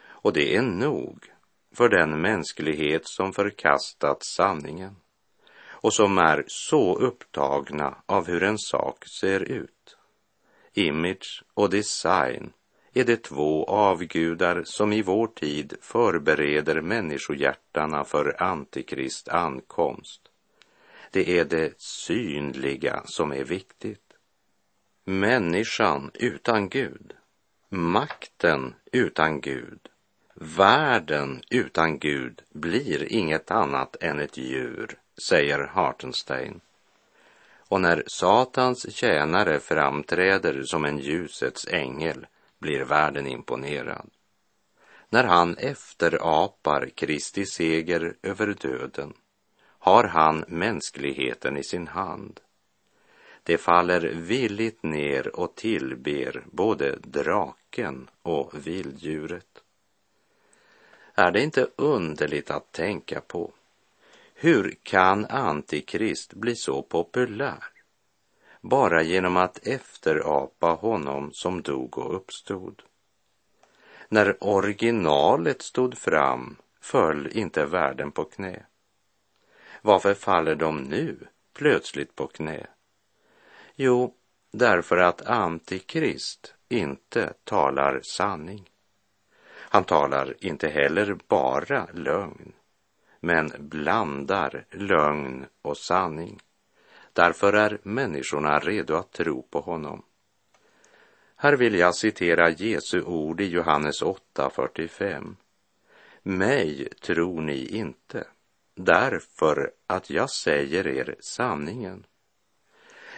Och 0.06 0.34
det 0.34 0.56
är 0.56 0.62
nog 0.62 1.32
för 1.76 1.90
den 1.90 2.22
mänsklighet 2.22 3.02
som 3.06 3.34
förkastat 3.34 4.26
sanningen 4.26 4.96
och 5.86 5.94
som 5.94 6.18
är 6.18 6.44
så 6.48 6.96
upptagna 6.96 7.98
av 8.06 8.28
hur 8.28 8.44
en 8.44 8.58
sak 8.58 9.06
ser 9.08 9.40
ut. 9.40 9.98
Image 10.74 11.44
och 11.54 11.70
design 11.70 12.54
är 12.94 13.04
det 13.04 13.24
två 13.24 13.66
avgudar 13.66 14.64
som 14.66 14.94
i 14.94 15.02
vår 15.02 15.28
tid 15.28 15.74
förbereder 15.82 16.82
människohjärtarna 16.82 18.04
för 18.04 18.44
Antikrist 18.44 19.30
ankomst. 19.30 20.25
Det 21.16 21.40
är 21.40 21.46
det 21.46 21.82
synliga 21.82 23.04
som 23.06 23.32
är 23.32 23.44
viktigt. 23.44 24.14
Människan 25.06 26.12
utan 26.14 26.70
Gud, 26.70 27.14
makten 27.70 28.76
utan 28.92 29.42
Gud, 29.42 29.80
världen 30.34 31.42
utan 31.50 32.00
Gud 32.00 32.42
blir 32.50 33.12
inget 33.12 33.52
annat 33.52 33.96
än 34.02 34.20
ett 34.20 34.38
djur, 34.38 35.00
säger 35.30 35.60
Hartenstein. 35.60 36.62
Och 37.58 37.82
när 37.82 38.04
Satans 38.08 38.96
tjänare 38.96 39.60
framträder 39.60 40.64
som 40.64 40.86
en 40.86 40.98
ljusets 40.98 41.68
ängel 41.68 42.28
blir 42.60 42.84
världen 42.84 43.28
imponerad. 43.28 44.10
När 45.10 45.24
han 45.24 45.58
efterapar 45.58 46.90
Kristi 46.96 47.46
seger 47.46 48.16
över 48.24 48.56
döden 48.62 49.14
har 49.86 50.04
han 50.04 50.46
mänskligheten 50.48 51.58
i 51.58 51.64
sin 51.64 51.88
hand. 51.88 52.40
Det 53.44 53.58
faller 53.58 54.02
villigt 54.02 54.84
ner 54.84 55.40
och 55.40 55.56
tillber 55.56 56.44
både 56.52 56.96
draken 56.96 58.10
och 58.22 58.68
vilddjuret. 58.68 59.64
Är 61.14 61.32
det 61.32 61.44
inte 61.44 61.68
underligt 61.76 62.52
att 62.52 62.72
tänka 62.72 63.22
på? 63.22 63.52
Hur 64.34 64.76
kan 64.84 65.26
Antikrist 65.26 66.34
bli 66.34 66.56
så 66.56 66.82
populär? 66.82 67.64
Bara 68.62 69.04
genom 69.04 69.38
att 69.38 69.68
efterapa 69.68 70.68
honom 70.68 71.34
som 71.34 71.62
dog 71.62 71.98
och 71.98 72.16
uppstod. 72.16 72.82
När 74.10 74.44
originalet 74.44 75.62
stod 75.62 75.98
fram 75.98 76.56
föll 76.82 77.28
inte 77.28 77.66
världen 77.66 78.12
på 78.12 78.24
knä. 78.24 78.66
Varför 79.86 80.14
faller 80.14 80.56
de 80.56 80.84
nu 80.84 81.28
plötsligt 81.54 82.16
på 82.16 82.28
knä? 82.28 82.68
Jo, 83.76 84.14
därför 84.52 84.98
att 84.98 85.22
Antikrist 85.22 86.56
inte 86.70 87.34
talar 87.44 88.02
sanning. 88.04 88.70
Han 89.48 89.84
talar 89.84 90.36
inte 90.40 90.68
heller 90.68 91.18
bara 91.28 91.88
lögn, 91.94 92.54
men 93.20 93.52
blandar 93.60 94.66
lögn 94.72 95.46
och 95.62 95.78
sanning. 95.78 96.40
Därför 97.14 97.54
är 97.54 97.80
människorna 97.84 98.60
redo 98.60 98.96
att 98.96 99.12
tro 99.12 99.44
på 99.44 99.60
honom. 99.60 100.04
Här 101.36 101.54
vill 101.54 101.76
jag 101.76 101.96
citera 101.96 102.50
Jesu 102.50 103.02
ord 103.02 103.42
i 103.42 103.46
Johannes 103.46 104.04
8.45. 104.04 105.36
Mig 106.24 106.90
tror 107.02 107.42
ni 107.42 107.66
inte, 107.66 108.28
därför 108.76 109.72
att 109.88 110.10
jag 110.10 110.30
säger 110.30 110.88
er 110.88 111.16
sanningen. 111.20 112.06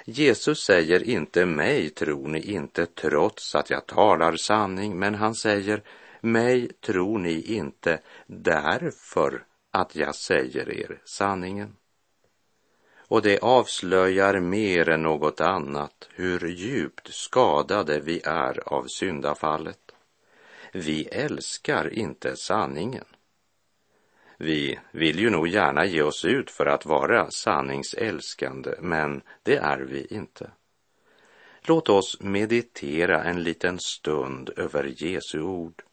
Jesus 0.05 0.63
säger 0.63 1.03
inte 1.03 1.45
mig 1.45 1.89
tror 1.89 2.27
ni 2.27 2.41
inte 2.41 2.85
trots 2.85 3.55
att 3.55 3.69
jag 3.69 3.85
talar 3.85 4.35
sanning, 4.35 4.99
men 4.99 5.15
han 5.15 5.35
säger 5.35 5.83
mig 6.21 6.67
tror 6.67 7.19
ni 7.19 7.41
inte 7.41 7.99
därför 8.27 9.45
att 9.71 9.95
jag 9.95 10.15
säger 10.15 10.69
er 10.69 11.01
sanningen. 11.05 11.75
Och 13.09 13.21
det 13.21 13.39
avslöjar 13.39 14.39
mer 14.39 14.89
än 14.89 15.01
något 15.01 15.41
annat 15.41 16.09
hur 16.11 16.47
djupt 16.47 17.13
skadade 17.13 17.99
vi 17.99 18.21
är 18.23 18.73
av 18.73 18.87
syndafallet. 18.87 19.91
Vi 20.73 21.03
älskar 21.03 21.93
inte 21.93 22.35
sanningen. 22.35 23.05
Vi 24.37 24.79
vill 24.91 25.19
ju 25.19 25.29
nog 25.29 25.47
gärna 25.47 25.85
ge 25.85 26.01
oss 26.01 26.25
ut 26.25 26.51
för 26.51 26.65
att 26.65 26.85
vara 26.85 27.31
sanningsälskande, 27.31 28.75
men 28.79 29.21
det 29.43 29.57
är 29.57 29.79
vi 29.79 30.05
inte. 30.05 30.51
Låt 31.61 31.89
oss 31.89 32.21
meditera 32.21 33.23
en 33.23 33.43
liten 33.43 33.79
stund 33.79 34.49
över 34.55 35.03
Jesu 35.03 35.41
ord. 35.41 35.83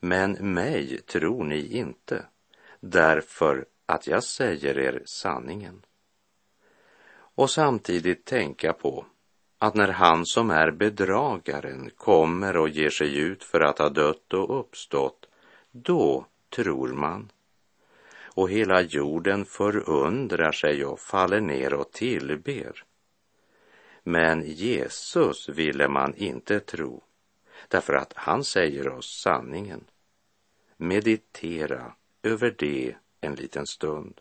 Men 0.00 0.32
mig 0.32 1.00
tror 1.00 1.44
ni 1.44 1.76
inte, 1.76 2.24
därför 2.80 3.66
att 3.86 4.06
jag 4.06 4.24
säger 4.24 4.78
er 4.78 5.02
sanningen. 5.04 5.84
Och 7.34 7.50
samtidigt 7.50 8.24
tänka 8.24 8.72
på 8.72 9.06
att 9.58 9.74
när 9.74 9.88
han 9.88 10.26
som 10.26 10.50
är 10.50 10.70
bedragaren 10.70 11.90
kommer 11.96 12.56
och 12.56 12.68
ger 12.68 12.90
sig 12.90 13.18
ut 13.18 13.44
för 13.44 13.60
att 13.60 13.78
ha 13.78 13.88
dött 13.88 14.32
och 14.32 14.60
uppstått, 14.60 15.26
då 15.70 16.26
tror 16.50 16.88
man 16.88 17.30
och 18.34 18.50
hela 18.50 18.80
jorden 18.80 19.44
förundrar 19.44 20.52
sig 20.52 20.84
och 20.84 21.00
faller 21.00 21.40
ner 21.40 21.74
och 21.74 21.92
tillber. 21.92 22.84
Men 24.02 24.42
Jesus 24.42 25.48
ville 25.48 25.88
man 25.88 26.14
inte 26.14 26.60
tro, 26.60 27.02
därför 27.68 27.92
att 27.94 28.12
han 28.16 28.44
säger 28.44 28.88
oss 28.88 29.20
sanningen. 29.22 29.84
Meditera 30.76 31.94
över 32.22 32.54
det 32.58 32.94
en 33.20 33.34
liten 33.34 33.66
stund. 33.66 34.20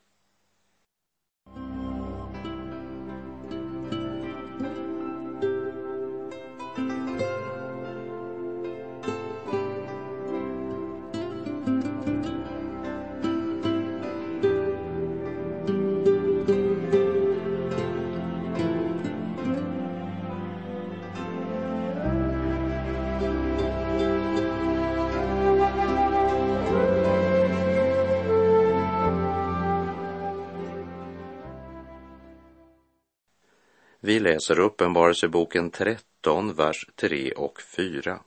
Vi 34.11 34.19
läser 34.19 34.59
Uppenbarelseboken 34.59 35.69
13, 35.69 36.53
vers 36.53 36.87
3 36.95 37.31
och 37.31 37.61
4. 37.61 38.19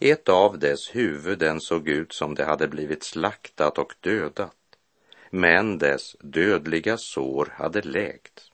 Ett 0.00 0.28
av 0.28 0.58
dess 0.58 0.94
huvuden 0.94 1.60
såg 1.60 1.88
ut 1.88 2.12
som 2.12 2.34
det 2.34 2.44
hade 2.44 2.68
blivit 2.68 3.02
slaktat 3.02 3.78
och 3.78 3.94
dödat, 4.00 4.56
men 5.30 5.78
dess 5.78 6.16
dödliga 6.20 6.96
sår 6.98 7.52
hade 7.56 7.82
läkt. 7.82 8.50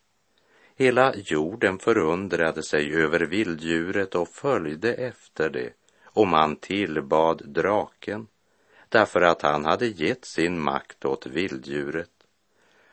Hela 0.77 1.15
jorden 1.17 1.79
förundrade 1.79 2.63
sig 2.63 2.95
över 2.95 3.21
vilddjuret 3.21 4.15
och 4.15 4.29
följde 4.29 4.95
efter 4.95 5.51
det, 5.51 5.71
och 6.05 6.27
man 6.27 6.57
tillbad 6.57 7.43
draken, 7.47 8.27
därför 8.89 9.21
att 9.21 9.43
han 9.43 9.65
hade 9.65 9.87
gett 9.87 10.25
sin 10.25 10.61
makt 10.61 11.05
åt 11.05 11.27
vilddjuret. 11.27 12.11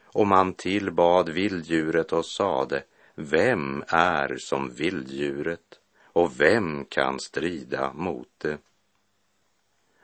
Och 0.03 0.27
man 0.27 0.53
tillbad 0.53 1.29
vilddjuret 1.29 2.13
och 2.13 2.25
sade, 2.25 2.83
vem 3.19 3.83
är 3.87 4.37
som 4.37 4.69
vilddjuret 4.69 5.79
och 6.03 6.41
vem 6.41 6.85
kan 6.85 7.19
strida 7.19 7.93
mot 7.93 8.29
det? 8.37 8.57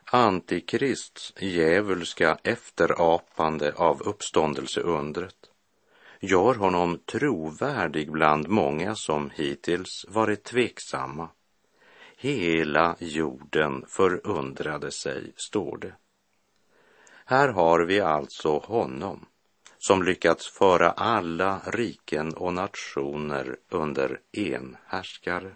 Antikrists 0.06 1.34
djävulska 1.39 2.38
efterapande 2.43 3.73
av 3.76 4.02
uppståndelseundret 4.02 5.36
gör 6.19 6.56
honom 6.56 6.99
trovärdig 7.12 8.12
bland 8.12 8.47
många 8.47 8.95
som 8.95 9.30
hittills 9.30 10.06
varit 10.10 10.43
tveksamma. 10.43 11.30
Hela 12.17 12.95
jorden 12.99 13.86
förundrade 13.88 14.91
sig, 14.91 15.34
står 15.36 15.78
det. 15.78 15.95
Här 17.26 17.49
har 17.49 17.86
vi 17.86 17.99
alltså 17.99 18.58
honom 18.58 19.26
som 19.86 20.04
lyckats 20.04 20.48
föra 20.48 20.91
alla 20.91 21.62
riken 21.65 22.34
och 22.34 22.54
nationer 22.54 23.58
under 23.69 24.19
en 24.32 24.78
härskare. 24.86 25.56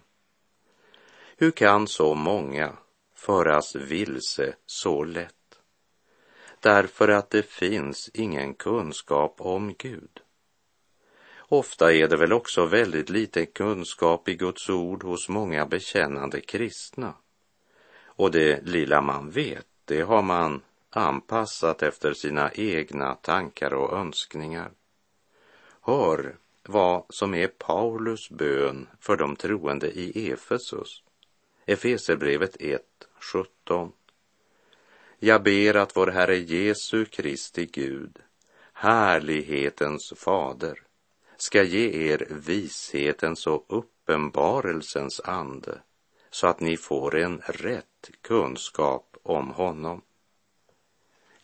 Hur 1.36 1.50
kan 1.50 1.88
så 1.88 2.14
många 2.14 2.76
föras 3.14 3.74
vilse 3.74 4.54
så 4.66 5.04
lätt? 5.04 5.34
Därför 6.60 7.08
att 7.08 7.30
det 7.30 7.42
finns 7.42 8.10
ingen 8.14 8.54
kunskap 8.54 9.34
om 9.38 9.74
Gud. 9.78 10.20
Ofta 11.38 11.92
är 11.92 12.08
det 12.08 12.16
väl 12.16 12.32
också 12.32 12.66
väldigt 12.66 13.10
lite 13.10 13.46
kunskap 13.46 14.28
i 14.28 14.34
Guds 14.34 14.70
ord 14.70 15.04
hos 15.04 15.28
många 15.28 15.66
bekännande 15.66 16.40
kristna. 16.40 17.14
Och 18.04 18.30
det 18.30 18.66
lilla 18.66 19.00
man 19.00 19.30
vet, 19.30 19.66
det 19.84 20.00
har 20.00 20.22
man 20.22 20.62
anpassat 20.90 21.82
efter 21.82 22.12
sina 22.12 22.52
egna 22.52 23.14
tankar 23.14 23.74
och 23.74 23.98
önskningar. 23.98 24.70
Hör 25.80 26.36
vad 26.68 27.04
som 27.08 27.34
är 27.34 27.46
Paulus 27.46 28.30
bön 28.30 28.88
för 29.00 29.16
de 29.16 29.36
troende 29.36 29.90
i 29.90 30.30
Efesus. 30.30 31.02
Efeserbrevet 31.66 32.56
1, 32.60 32.82
17. 33.32 33.92
Jag 35.18 35.42
ber 35.42 35.76
att 35.76 35.96
vår 35.96 36.06
Herre 36.06 36.36
Jesu 36.36 37.04
Kristi 37.04 37.66
Gud, 37.66 38.18
härlighetens 38.72 40.12
fader, 40.16 40.82
ska 41.36 41.62
ge 41.62 42.10
er 42.12 42.26
vishetens 42.30 43.46
och 43.46 43.64
uppenbarelsens 43.68 45.20
ande 45.24 45.82
så 46.30 46.46
att 46.46 46.60
ni 46.60 46.76
får 46.76 47.16
en 47.16 47.42
rätt 47.46 48.10
kunskap 48.22 49.16
om 49.22 49.50
honom. 49.50 50.02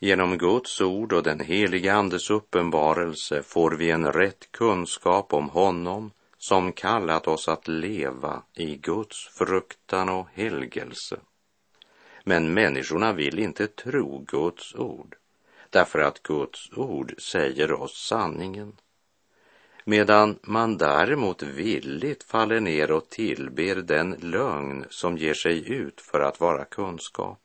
Genom 0.05 0.39
Guds 0.39 0.81
ord 0.81 1.13
och 1.13 1.23
den 1.23 1.41
helige 1.41 1.95
Andes 1.95 2.31
uppenbarelse 2.31 3.43
får 3.43 3.71
vi 3.71 3.91
en 3.91 4.13
rätt 4.13 4.53
kunskap 4.53 5.33
om 5.33 5.49
honom 5.49 6.11
som 6.39 6.73
kallat 6.73 7.29
oss 7.29 7.49
att 7.49 7.69
leva 7.69 8.43
i 8.55 8.77
Guds 8.77 9.29
fruktan 9.29 10.09
och 10.09 10.29
helgelse. 10.33 11.17
Men 12.25 12.55
människorna 12.55 13.13
vill 13.13 13.39
inte 13.39 13.67
tro 13.67 14.25
Guds 14.29 14.75
ord 14.75 15.17
därför 15.71 15.99
att 15.99 16.23
Guds 16.23 16.71
ord 16.77 17.15
säger 17.19 17.73
oss 17.73 18.07
sanningen 18.09 18.73
medan 19.85 20.39
man 20.43 20.79
däremot 20.79 21.43
villigt 21.43 22.25
faller 22.25 22.61
ner 22.61 22.91
och 22.91 23.09
tillber 23.09 23.75
den 23.75 24.17
lögn 24.21 24.85
som 24.91 25.19
ger 25.19 25.35
sig 25.35 25.73
ut 25.73 26.01
för 26.01 26.21
att 26.21 26.41
vara 26.41 26.65
kunskap. 26.65 27.41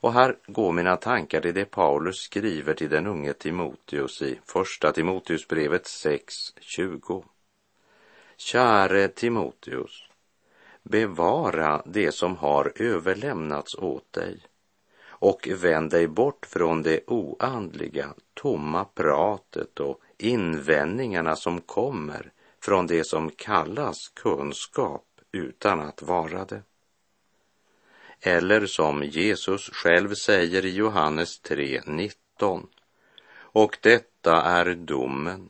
Och 0.00 0.12
här 0.12 0.36
går 0.46 0.72
mina 0.72 0.96
tankar 0.96 1.40
till 1.40 1.54
det 1.54 1.64
Paulus 1.64 2.16
skriver 2.16 2.74
till 2.74 2.90
den 2.90 3.06
unge 3.06 3.32
Timoteus 3.32 4.22
i 4.22 4.40
Första 4.44 4.92
Timoteusbrevet 4.92 5.84
6.20. 5.84 7.24
Käre 8.36 9.08
Timoteus, 9.08 10.08
bevara 10.82 11.82
det 11.86 12.12
som 12.12 12.36
har 12.36 12.72
överlämnats 12.76 13.74
åt 13.74 14.12
dig 14.12 14.40
och 15.20 15.48
vänd 15.62 15.90
dig 15.90 16.08
bort 16.08 16.46
från 16.46 16.82
det 16.82 17.00
oandliga, 17.06 18.14
tomma 18.34 18.84
pratet 18.84 19.80
och 19.80 20.00
invändningarna 20.18 21.36
som 21.36 21.60
kommer 21.60 22.32
från 22.62 22.86
det 22.86 23.06
som 23.06 23.30
kallas 23.30 23.96
kunskap 24.14 25.04
utan 25.32 25.80
att 25.80 26.02
vara 26.02 26.44
det. 26.44 26.62
Eller 28.20 28.66
som 28.66 29.02
Jesus 29.02 29.70
själv 29.70 30.14
säger 30.14 30.64
i 30.64 30.70
Johannes 30.70 31.42
3.19. 31.42 32.66
Och 33.36 33.78
detta 33.80 34.42
är 34.42 34.74
domen. 34.74 35.48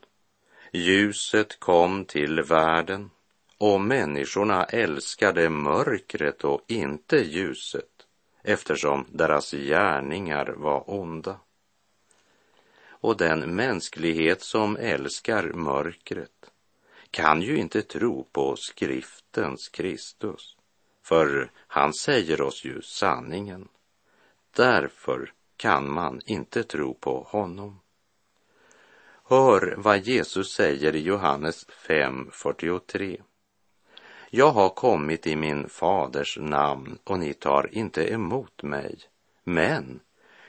Ljuset 0.73 1.61
kom 1.61 2.05
till 2.05 2.43
världen 2.43 3.11
och 3.59 3.81
människorna 3.81 4.65
älskade 4.65 5.51
mörkret 5.51 6.45
och 6.45 6.65
inte 6.67 7.17
ljuset 7.17 8.07
eftersom 8.43 9.07
deras 9.13 9.51
gärningar 9.51 10.55
var 10.57 10.91
onda 10.91 11.41
och 13.01 13.17
den 13.17 13.55
mänsklighet 13.55 14.43
som 14.43 14.77
älskar 14.77 15.53
mörkret 15.53 16.51
kan 17.11 17.43
ju 17.43 17.59
inte 17.59 17.83
tro 17.83 18.25
på 18.33 18.57
skriftens 18.57 19.69
Kristus, 19.69 20.57
för 21.09 21.51
han 21.57 21.95
säger 21.95 22.41
oss 22.41 22.65
ju 22.65 22.83
sanningen. 22.83 23.69
Därför 24.57 25.33
kan 25.57 25.93
man 25.93 26.21
inte 26.27 26.63
tro 26.63 26.95
på 26.95 27.27
honom. 27.29 27.81
Hör 29.25 29.75
vad 29.79 29.99
Jesus 29.99 30.53
säger 30.53 30.97
i 30.97 31.03
Johannes 31.03 31.67
5.43. 31.69 33.23
Jag 34.31 34.51
har 34.51 34.69
kommit 34.69 35.27
i 35.27 35.37
min 35.37 35.69
faders 35.69 36.39
namn 36.41 36.99
och 37.05 37.19
ni 37.19 37.35
tar 37.35 37.69
inte 37.73 38.13
emot 38.13 38.63
mig, 38.63 38.99
men 39.45 40.01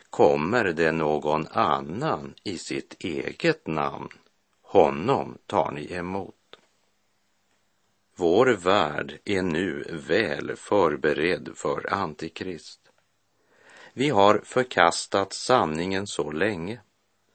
Kommer 0.09 0.63
det 0.63 0.91
någon 0.91 1.47
annan 1.47 2.33
i 2.43 2.57
sitt 2.57 3.03
eget 3.03 3.67
namn, 3.67 4.09
honom 4.61 5.37
tar 5.45 5.71
ni 5.71 5.93
emot. 5.93 6.38
Vår 8.19 8.47
värld 8.47 9.19
är 9.25 9.41
nu 9.41 9.83
väl 10.07 10.55
förberedd 10.55 11.49
för 11.55 11.93
Antikrist. 11.93 12.79
Vi 13.93 14.09
har 14.09 14.41
förkastat 14.43 15.33
sanningen 15.33 16.07
så 16.07 16.31
länge 16.31 16.79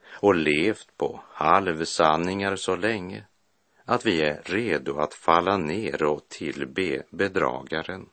och 0.07 0.35
levt 0.35 0.97
på 0.97 1.23
halvsanningar 1.27 2.55
så 2.55 2.75
länge 2.75 3.25
att 3.85 4.05
vi 4.05 4.21
är 4.21 4.41
redo 4.45 4.97
att 4.97 5.13
falla 5.13 5.57
ner 5.57 6.03
och 6.03 6.27
tillbe 6.27 7.03
bedragaren 7.09 8.09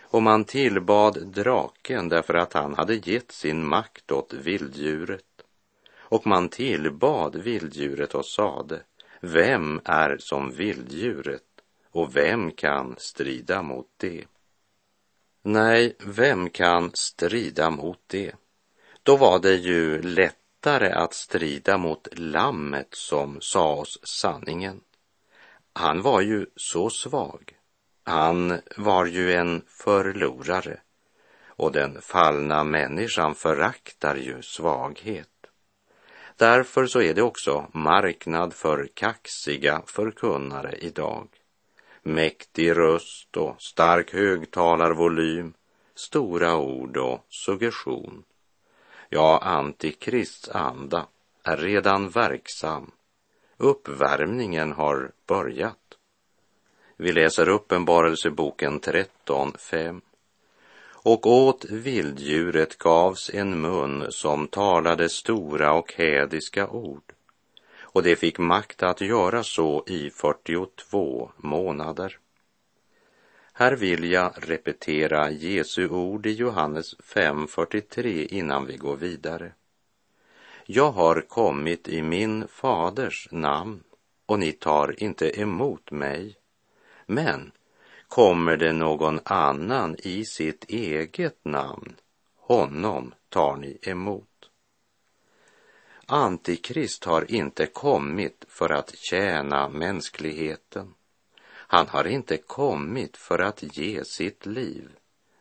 och 0.00 0.22
man 0.22 0.44
tillbad 0.44 1.26
draken 1.26 2.08
därför 2.08 2.34
att 2.34 2.52
han 2.52 2.74
hade 2.74 2.94
gett 2.94 3.32
sin 3.32 3.66
makt 3.66 4.12
åt 4.12 4.32
vilddjuret. 4.32 5.24
Och 5.96 6.26
man 6.26 6.48
tillbad 6.48 7.36
vilddjuret 7.36 8.14
och 8.14 8.26
sade, 8.26 8.82
vem 9.22 9.80
är 9.84 10.16
som 10.18 10.50
vilddjuret 10.50 11.42
och 11.90 12.16
vem 12.16 12.50
kan 12.50 12.94
strida 12.98 13.62
mot 13.62 13.88
det? 13.96 14.24
Nej, 15.42 15.96
vem 15.98 16.50
kan 16.50 16.90
strida 16.94 17.70
mot 17.70 18.00
det? 18.06 18.32
Då 19.02 19.16
var 19.16 19.38
det 19.38 19.54
ju 19.54 20.02
lättare 20.02 20.90
att 20.92 21.14
strida 21.14 21.78
mot 21.78 22.08
lammet 22.12 22.88
som 22.90 23.40
sa 23.40 23.74
oss 23.74 23.98
sanningen. 24.02 24.80
Han 25.72 26.02
var 26.02 26.20
ju 26.20 26.46
så 26.56 26.90
svag 26.90 27.54
han 28.04 28.60
var 28.76 29.06
ju 29.06 29.32
en 29.32 29.62
förlorare 29.66 30.80
och 31.46 31.72
den 31.72 32.00
fallna 32.00 32.64
människan 32.64 33.34
föraktar 33.34 34.16
ju 34.16 34.42
svaghet. 34.42 35.28
Därför 36.36 36.86
så 36.86 37.00
är 37.02 37.14
det 37.14 37.22
också 37.22 37.66
marknad 37.72 38.54
för 38.54 38.88
kaxiga 38.94 39.82
förkunnare 39.86 40.74
idag. 40.78 41.28
Mäktig 42.02 42.76
röst 42.76 43.36
och 43.36 43.56
stark 43.62 44.12
högtalarvolym, 44.12 45.54
stora 45.94 46.56
ord 46.56 46.96
och 46.96 47.26
suggestion. 47.28 48.24
Ja, 49.08 49.38
antikrists 49.42 50.48
anda 50.48 51.06
är 51.42 51.56
redan 51.56 52.08
verksam 52.08 52.90
Uppvärmningen 53.62 54.72
har 54.72 55.12
börjat. 55.26 55.98
Vi 56.96 57.12
läser 57.12 57.48
Uppenbarelseboken 57.48 58.80
13.5. 58.80 60.00
Och 61.04 61.26
åt 61.26 61.64
vilddjuret 61.64 62.78
gavs 62.78 63.30
en 63.34 63.60
mun 63.60 64.06
som 64.10 64.48
talade 64.48 65.08
stora 65.08 65.72
och 65.72 65.92
hädiska 65.92 66.68
ord. 66.68 67.12
Och 67.80 68.02
det 68.02 68.16
fick 68.16 68.38
makt 68.38 68.82
att 68.82 69.00
göra 69.00 69.42
så 69.42 69.84
i 69.86 70.10
42 70.10 71.30
månader. 71.36 72.18
Här 73.52 73.72
vill 73.72 74.12
jag 74.12 74.32
repetera 74.36 75.30
Jesu 75.30 75.88
ord 75.88 76.26
i 76.26 76.32
Johannes 76.32 76.96
5.43 76.98 78.26
innan 78.30 78.66
vi 78.66 78.76
går 78.76 78.96
vidare. 78.96 79.52
Jag 80.66 80.92
har 80.92 81.20
kommit 81.20 81.88
i 81.88 82.02
min 82.02 82.48
faders 82.48 83.28
namn 83.30 83.82
och 84.26 84.38
ni 84.38 84.52
tar 84.52 85.02
inte 85.02 85.40
emot 85.40 85.90
mig. 85.90 86.36
Men 87.06 87.52
kommer 88.14 88.56
det 88.56 88.72
någon 88.72 89.20
annan 89.24 89.96
i 89.98 90.24
sitt 90.24 90.64
eget 90.68 91.44
namn, 91.44 91.96
honom 92.36 93.14
tar 93.28 93.56
ni 93.56 93.78
emot. 93.82 94.50
Antikrist 96.06 97.04
har 97.04 97.30
inte 97.30 97.66
kommit 97.66 98.44
för 98.48 98.72
att 98.72 98.94
tjäna 98.96 99.68
mänskligheten. 99.68 100.94
Han 101.44 101.88
har 101.88 102.04
inte 102.06 102.36
kommit 102.36 103.16
för 103.16 103.38
att 103.38 103.76
ge 103.76 104.04
sitt 104.04 104.46
liv, 104.46 104.88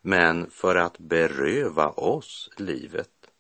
men 0.02 0.50
för 0.50 0.76
att 0.76 0.98
beröva 0.98 1.90
oss 1.90 2.50
livet. 2.58 3.32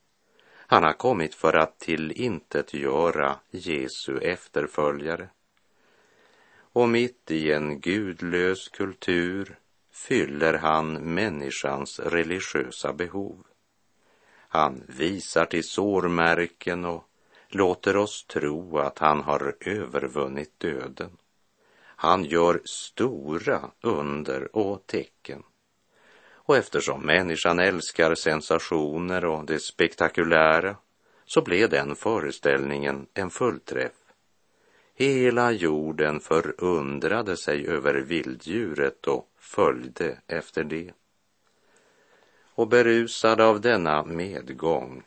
Han 0.47 0.83
har 0.83 0.93
kommit 0.93 1.35
för 1.35 1.53
att 1.53 1.79
tillintetgöra 1.79 3.35
Jesu 3.51 4.17
efterföljare. 4.17 5.29
Och 6.73 6.89
mitt 6.89 7.31
i 7.31 7.51
en 7.51 7.79
gudlös 7.79 8.67
kultur 8.67 9.59
fyller 9.93 10.53
han 10.53 10.93
människans 10.93 11.99
religiösa 11.99 12.93
behov. 12.93 13.45
Han 14.47 14.83
visar 14.87 15.45
till 15.45 15.63
sårmärken 15.63 16.85
och 16.85 17.03
låter 17.49 17.97
oss 17.97 18.25
tro 18.25 18.77
att 18.77 18.99
han 18.99 19.21
har 19.21 19.55
övervunnit 19.59 20.59
döden. 20.59 21.17
Han 21.83 22.23
gör 22.23 22.61
stora 22.65 23.71
under 23.81 24.55
och 24.55 24.87
tecken. 24.87 25.43
Och 26.33 26.57
eftersom 26.57 27.05
människan 27.05 27.59
älskar 27.59 28.15
sensationer 28.15 29.25
och 29.25 29.45
det 29.45 29.59
spektakulära 29.59 30.75
så 31.25 31.41
blev 31.41 31.69
den 31.69 31.95
föreställningen 31.95 33.07
en 33.13 33.29
fullträff. 33.29 34.00
Hela 35.01 35.51
jorden 35.51 36.19
förundrade 36.19 37.37
sig 37.37 37.67
över 37.67 37.93
vilddjuret 37.93 39.07
och 39.07 39.29
följde 39.39 40.17
efter 40.27 40.63
det. 40.63 40.91
Och 42.55 42.67
berusad 42.67 43.41
av 43.41 43.61
denna 43.61 44.03
medgång 44.03 45.03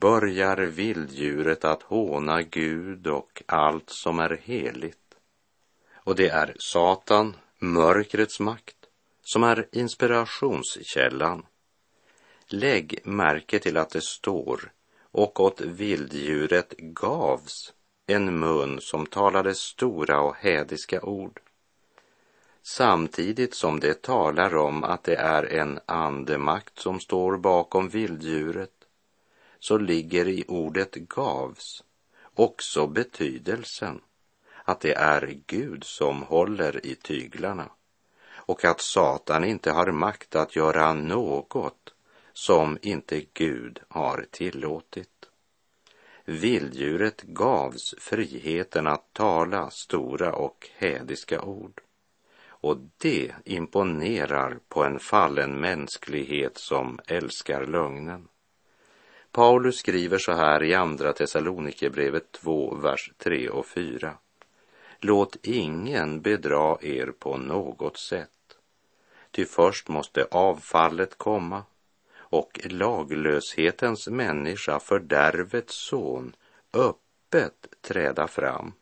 börjar 0.00 0.56
vilddjuret 0.56 1.64
att 1.64 1.82
håna 1.82 2.42
Gud 2.42 3.06
och 3.06 3.42
allt 3.46 3.90
som 3.90 4.18
är 4.18 4.40
heligt. 4.42 5.14
Och 5.94 6.16
det 6.16 6.28
är 6.28 6.54
Satan, 6.58 7.36
mörkrets 7.58 8.40
makt, 8.40 8.76
som 9.22 9.42
är 9.44 9.68
inspirationskällan. 9.72 11.46
Lägg 12.46 13.00
märke 13.04 13.58
till 13.58 13.76
att 13.76 13.90
det 13.90 14.04
står 14.04 14.72
och 15.10 15.40
åt 15.40 15.60
vilddjuret 15.60 16.74
gavs 16.78 17.72
en 18.10 18.38
mun 18.38 18.80
som 18.80 19.06
talade 19.06 19.54
stora 19.54 20.20
och 20.20 20.36
hädiska 20.36 21.02
ord. 21.02 21.40
Samtidigt 22.62 23.54
som 23.54 23.80
det 23.80 24.02
talar 24.02 24.56
om 24.56 24.84
att 24.84 25.04
det 25.04 25.16
är 25.16 25.42
en 25.42 25.80
andemakt 25.86 26.78
som 26.78 27.00
står 27.00 27.36
bakom 27.36 27.88
vilddjuret 27.88 28.72
så 29.58 29.78
ligger 29.78 30.28
i 30.28 30.44
ordet 30.48 30.94
gavs 30.94 31.84
också 32.34 32.86
betydelsen 32.86 34.00
att 34.64 34.80
det 34.80 34.94
är 34.94 35.38
Gud 35.46 35.84
som 35.84 36.22
håller 36.22 36.86
i 36.86 36.94
tyglarna 36.94 37.70
och 38.30 38.64
att 38.64 38.80
Satan 38.80 39.44
inte 39.44 39.70
har 39.70 39.92
makt 39.92 40.36
att 40.36 40.56
göra 40.56 40.92
något 40.92 41.94
som 42.32 42.78
inte 42.82 43.24
Gud 43.32 43.80
har 43.88 44.26
tillåtit. 44.30 45.17
Vilddjuret 46.30 47.22
gavs 47.22 47.94
friheten 47.98 48.86
att 48.86 49.12
tala 49.12 49.70
stora 49.70 50.32
och 50.32 50.68
hädiska 50.76 51.42
ord. 51.42 51.80
Och 52.48 52.76
det 52.98 53.32
imponerar 53.44 54.58
på 54.68 54.84
en 54.84 54.98
fallen 54.98 55.60
mänsklighet 55.60 56.58
som 56.58 57.00
älskar 57.06 57.66
lögnen. 57.66 58.28
Paulus 59.32 59.76
skriver 59.76 60.18
så 60.18 60.32
här 60.32 60.62
i 60.62 60.74
Andra 60.74 61.12
Thessalonikerbrevet 61.12 62.32
2, 62.32 62.74
vers 62.74 63.12
3 63.18 63.48
och 63.48 63.66
4. 63.66 64.14
Låt 65.00 65.36
ingen 65.42 66.20
bedra 66.20 66.76
er 66.80 67.12
på 67.18 67.36
något 67.36 67.98
sätt. 67.98 68.30
Ty 69.30 69.44
först 69.44 69.88
måste 69.88 70.24
avfallet 70.30 71.18
komma 71.18 71.62
och 72.30 72.60
laglöshetens 72.64 74.08
människa, 74.08 74.80
fördärvets 74.80 75.74
son, 75.74 76.36
öppet 76.72 77.66
träda 77.80 78.26
fram. 78.26 78.72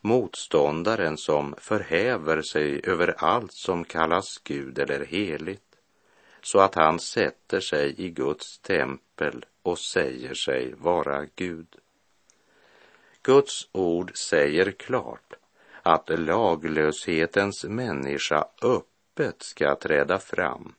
Motståndaren 0.00 1.16
som 1.16 1.54
förhäver 1.58 2.42
sig 2.42 2.80
över 2.84 3.14
allt 3.18 3.52
som 3.52 3.84
kallas 3.84 4.38
Gud 4.44 4.78
eller 4.78 5.04
heligt, 5.04 5.76
så 6.42 6.60
att 6.60 6.74
han 6.74 6.98
sätter 7.00 7.60
sig 7.60 7.94
i 8.00 8.10
Guds 8.10 8.58
tempel 8.58 9.44
och 9.62 9.78
säger 9.78 10.34
sig 10.34 10.74
vara 10.78 11.26
Gud. 11.34 11.76
Guds 13.22 13.68
ord 13.72 14.16
säger 14.16 14.70
klart 14.70 15.34
att 15.82 16.18
laglöshetens 16.18 17.64
människa 17.64 18.44
öppet 18.62 19.42
ska 19.42 19.76
träda 19.76 20.18
fram 20.18 20.74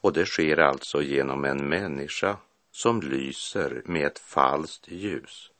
och 0.00 0.12
det 0.12 0.26
sker 0.26 0.58
alltså 0.58 1.02
genom 1.02 1.44
en 1.44 1.68
människa 1.68 2.36
som 2.70 3.00
lyser 3.00 3.82
med 3.84 4.06
ett 4.06 4.18
falskt 4.18 4.88
ljus 4.88 5.50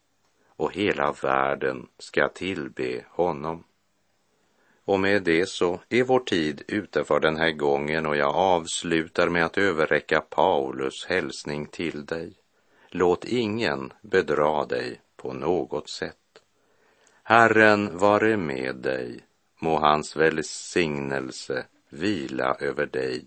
och 0.60 0.72
hela 0.72 1.12
världen 1.12 1.86
ska 1.98 2.28
tillbe 2.28 3.04
honom. 3.08 3.64
Och 4.84 5.00
med 5.00 5.22
det 5.22 5.48
så 5.48 5.80
är 5.88 6.04
vår 6.04 6.20
tid 6.20 6.62
ute 6.68 7.04
för 7.04 7.20
den 7.20 7.36
här 7.36 7.52
gången 7.52 8.06
och 8.06 8.16
jag 8.16 8.34
avslutar 8.34 9.28
med 9.28 9.44
att 9.44 9.58
överräcka 9.58 10.20
Paulus 10.20 11.06
hälsning 11.06 11.66
till 11.66 12.06
dig. 12.06 12.32
Låt 12.88 13.24
ingen 13.24 13.92
bedra 14.02 14.64
dig 14.64 15.00
på 15.16 15.32
något 15.32 15.90
sätt. 15.90 16.16
Herren 17.22 17.98
vare 17.98 18.36
med 18.36 18.76
dig, 18.76 19.20
må 19.60 19.78
hans 19.78 20.16
välsignelse 20.16 21.66
vila 21.88 22.56
över 22.60 22.86
dig. 22.86 23.26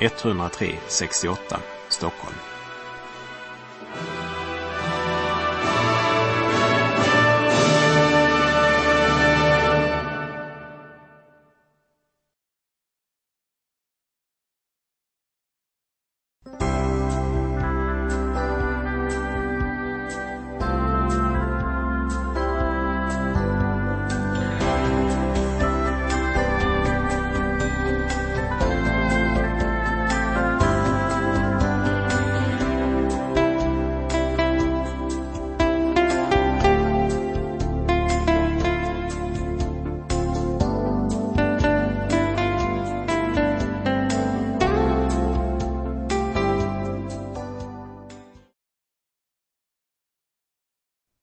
103 0.00 0.78
68 0.88 1.38
Stockholm. 1.88 2.53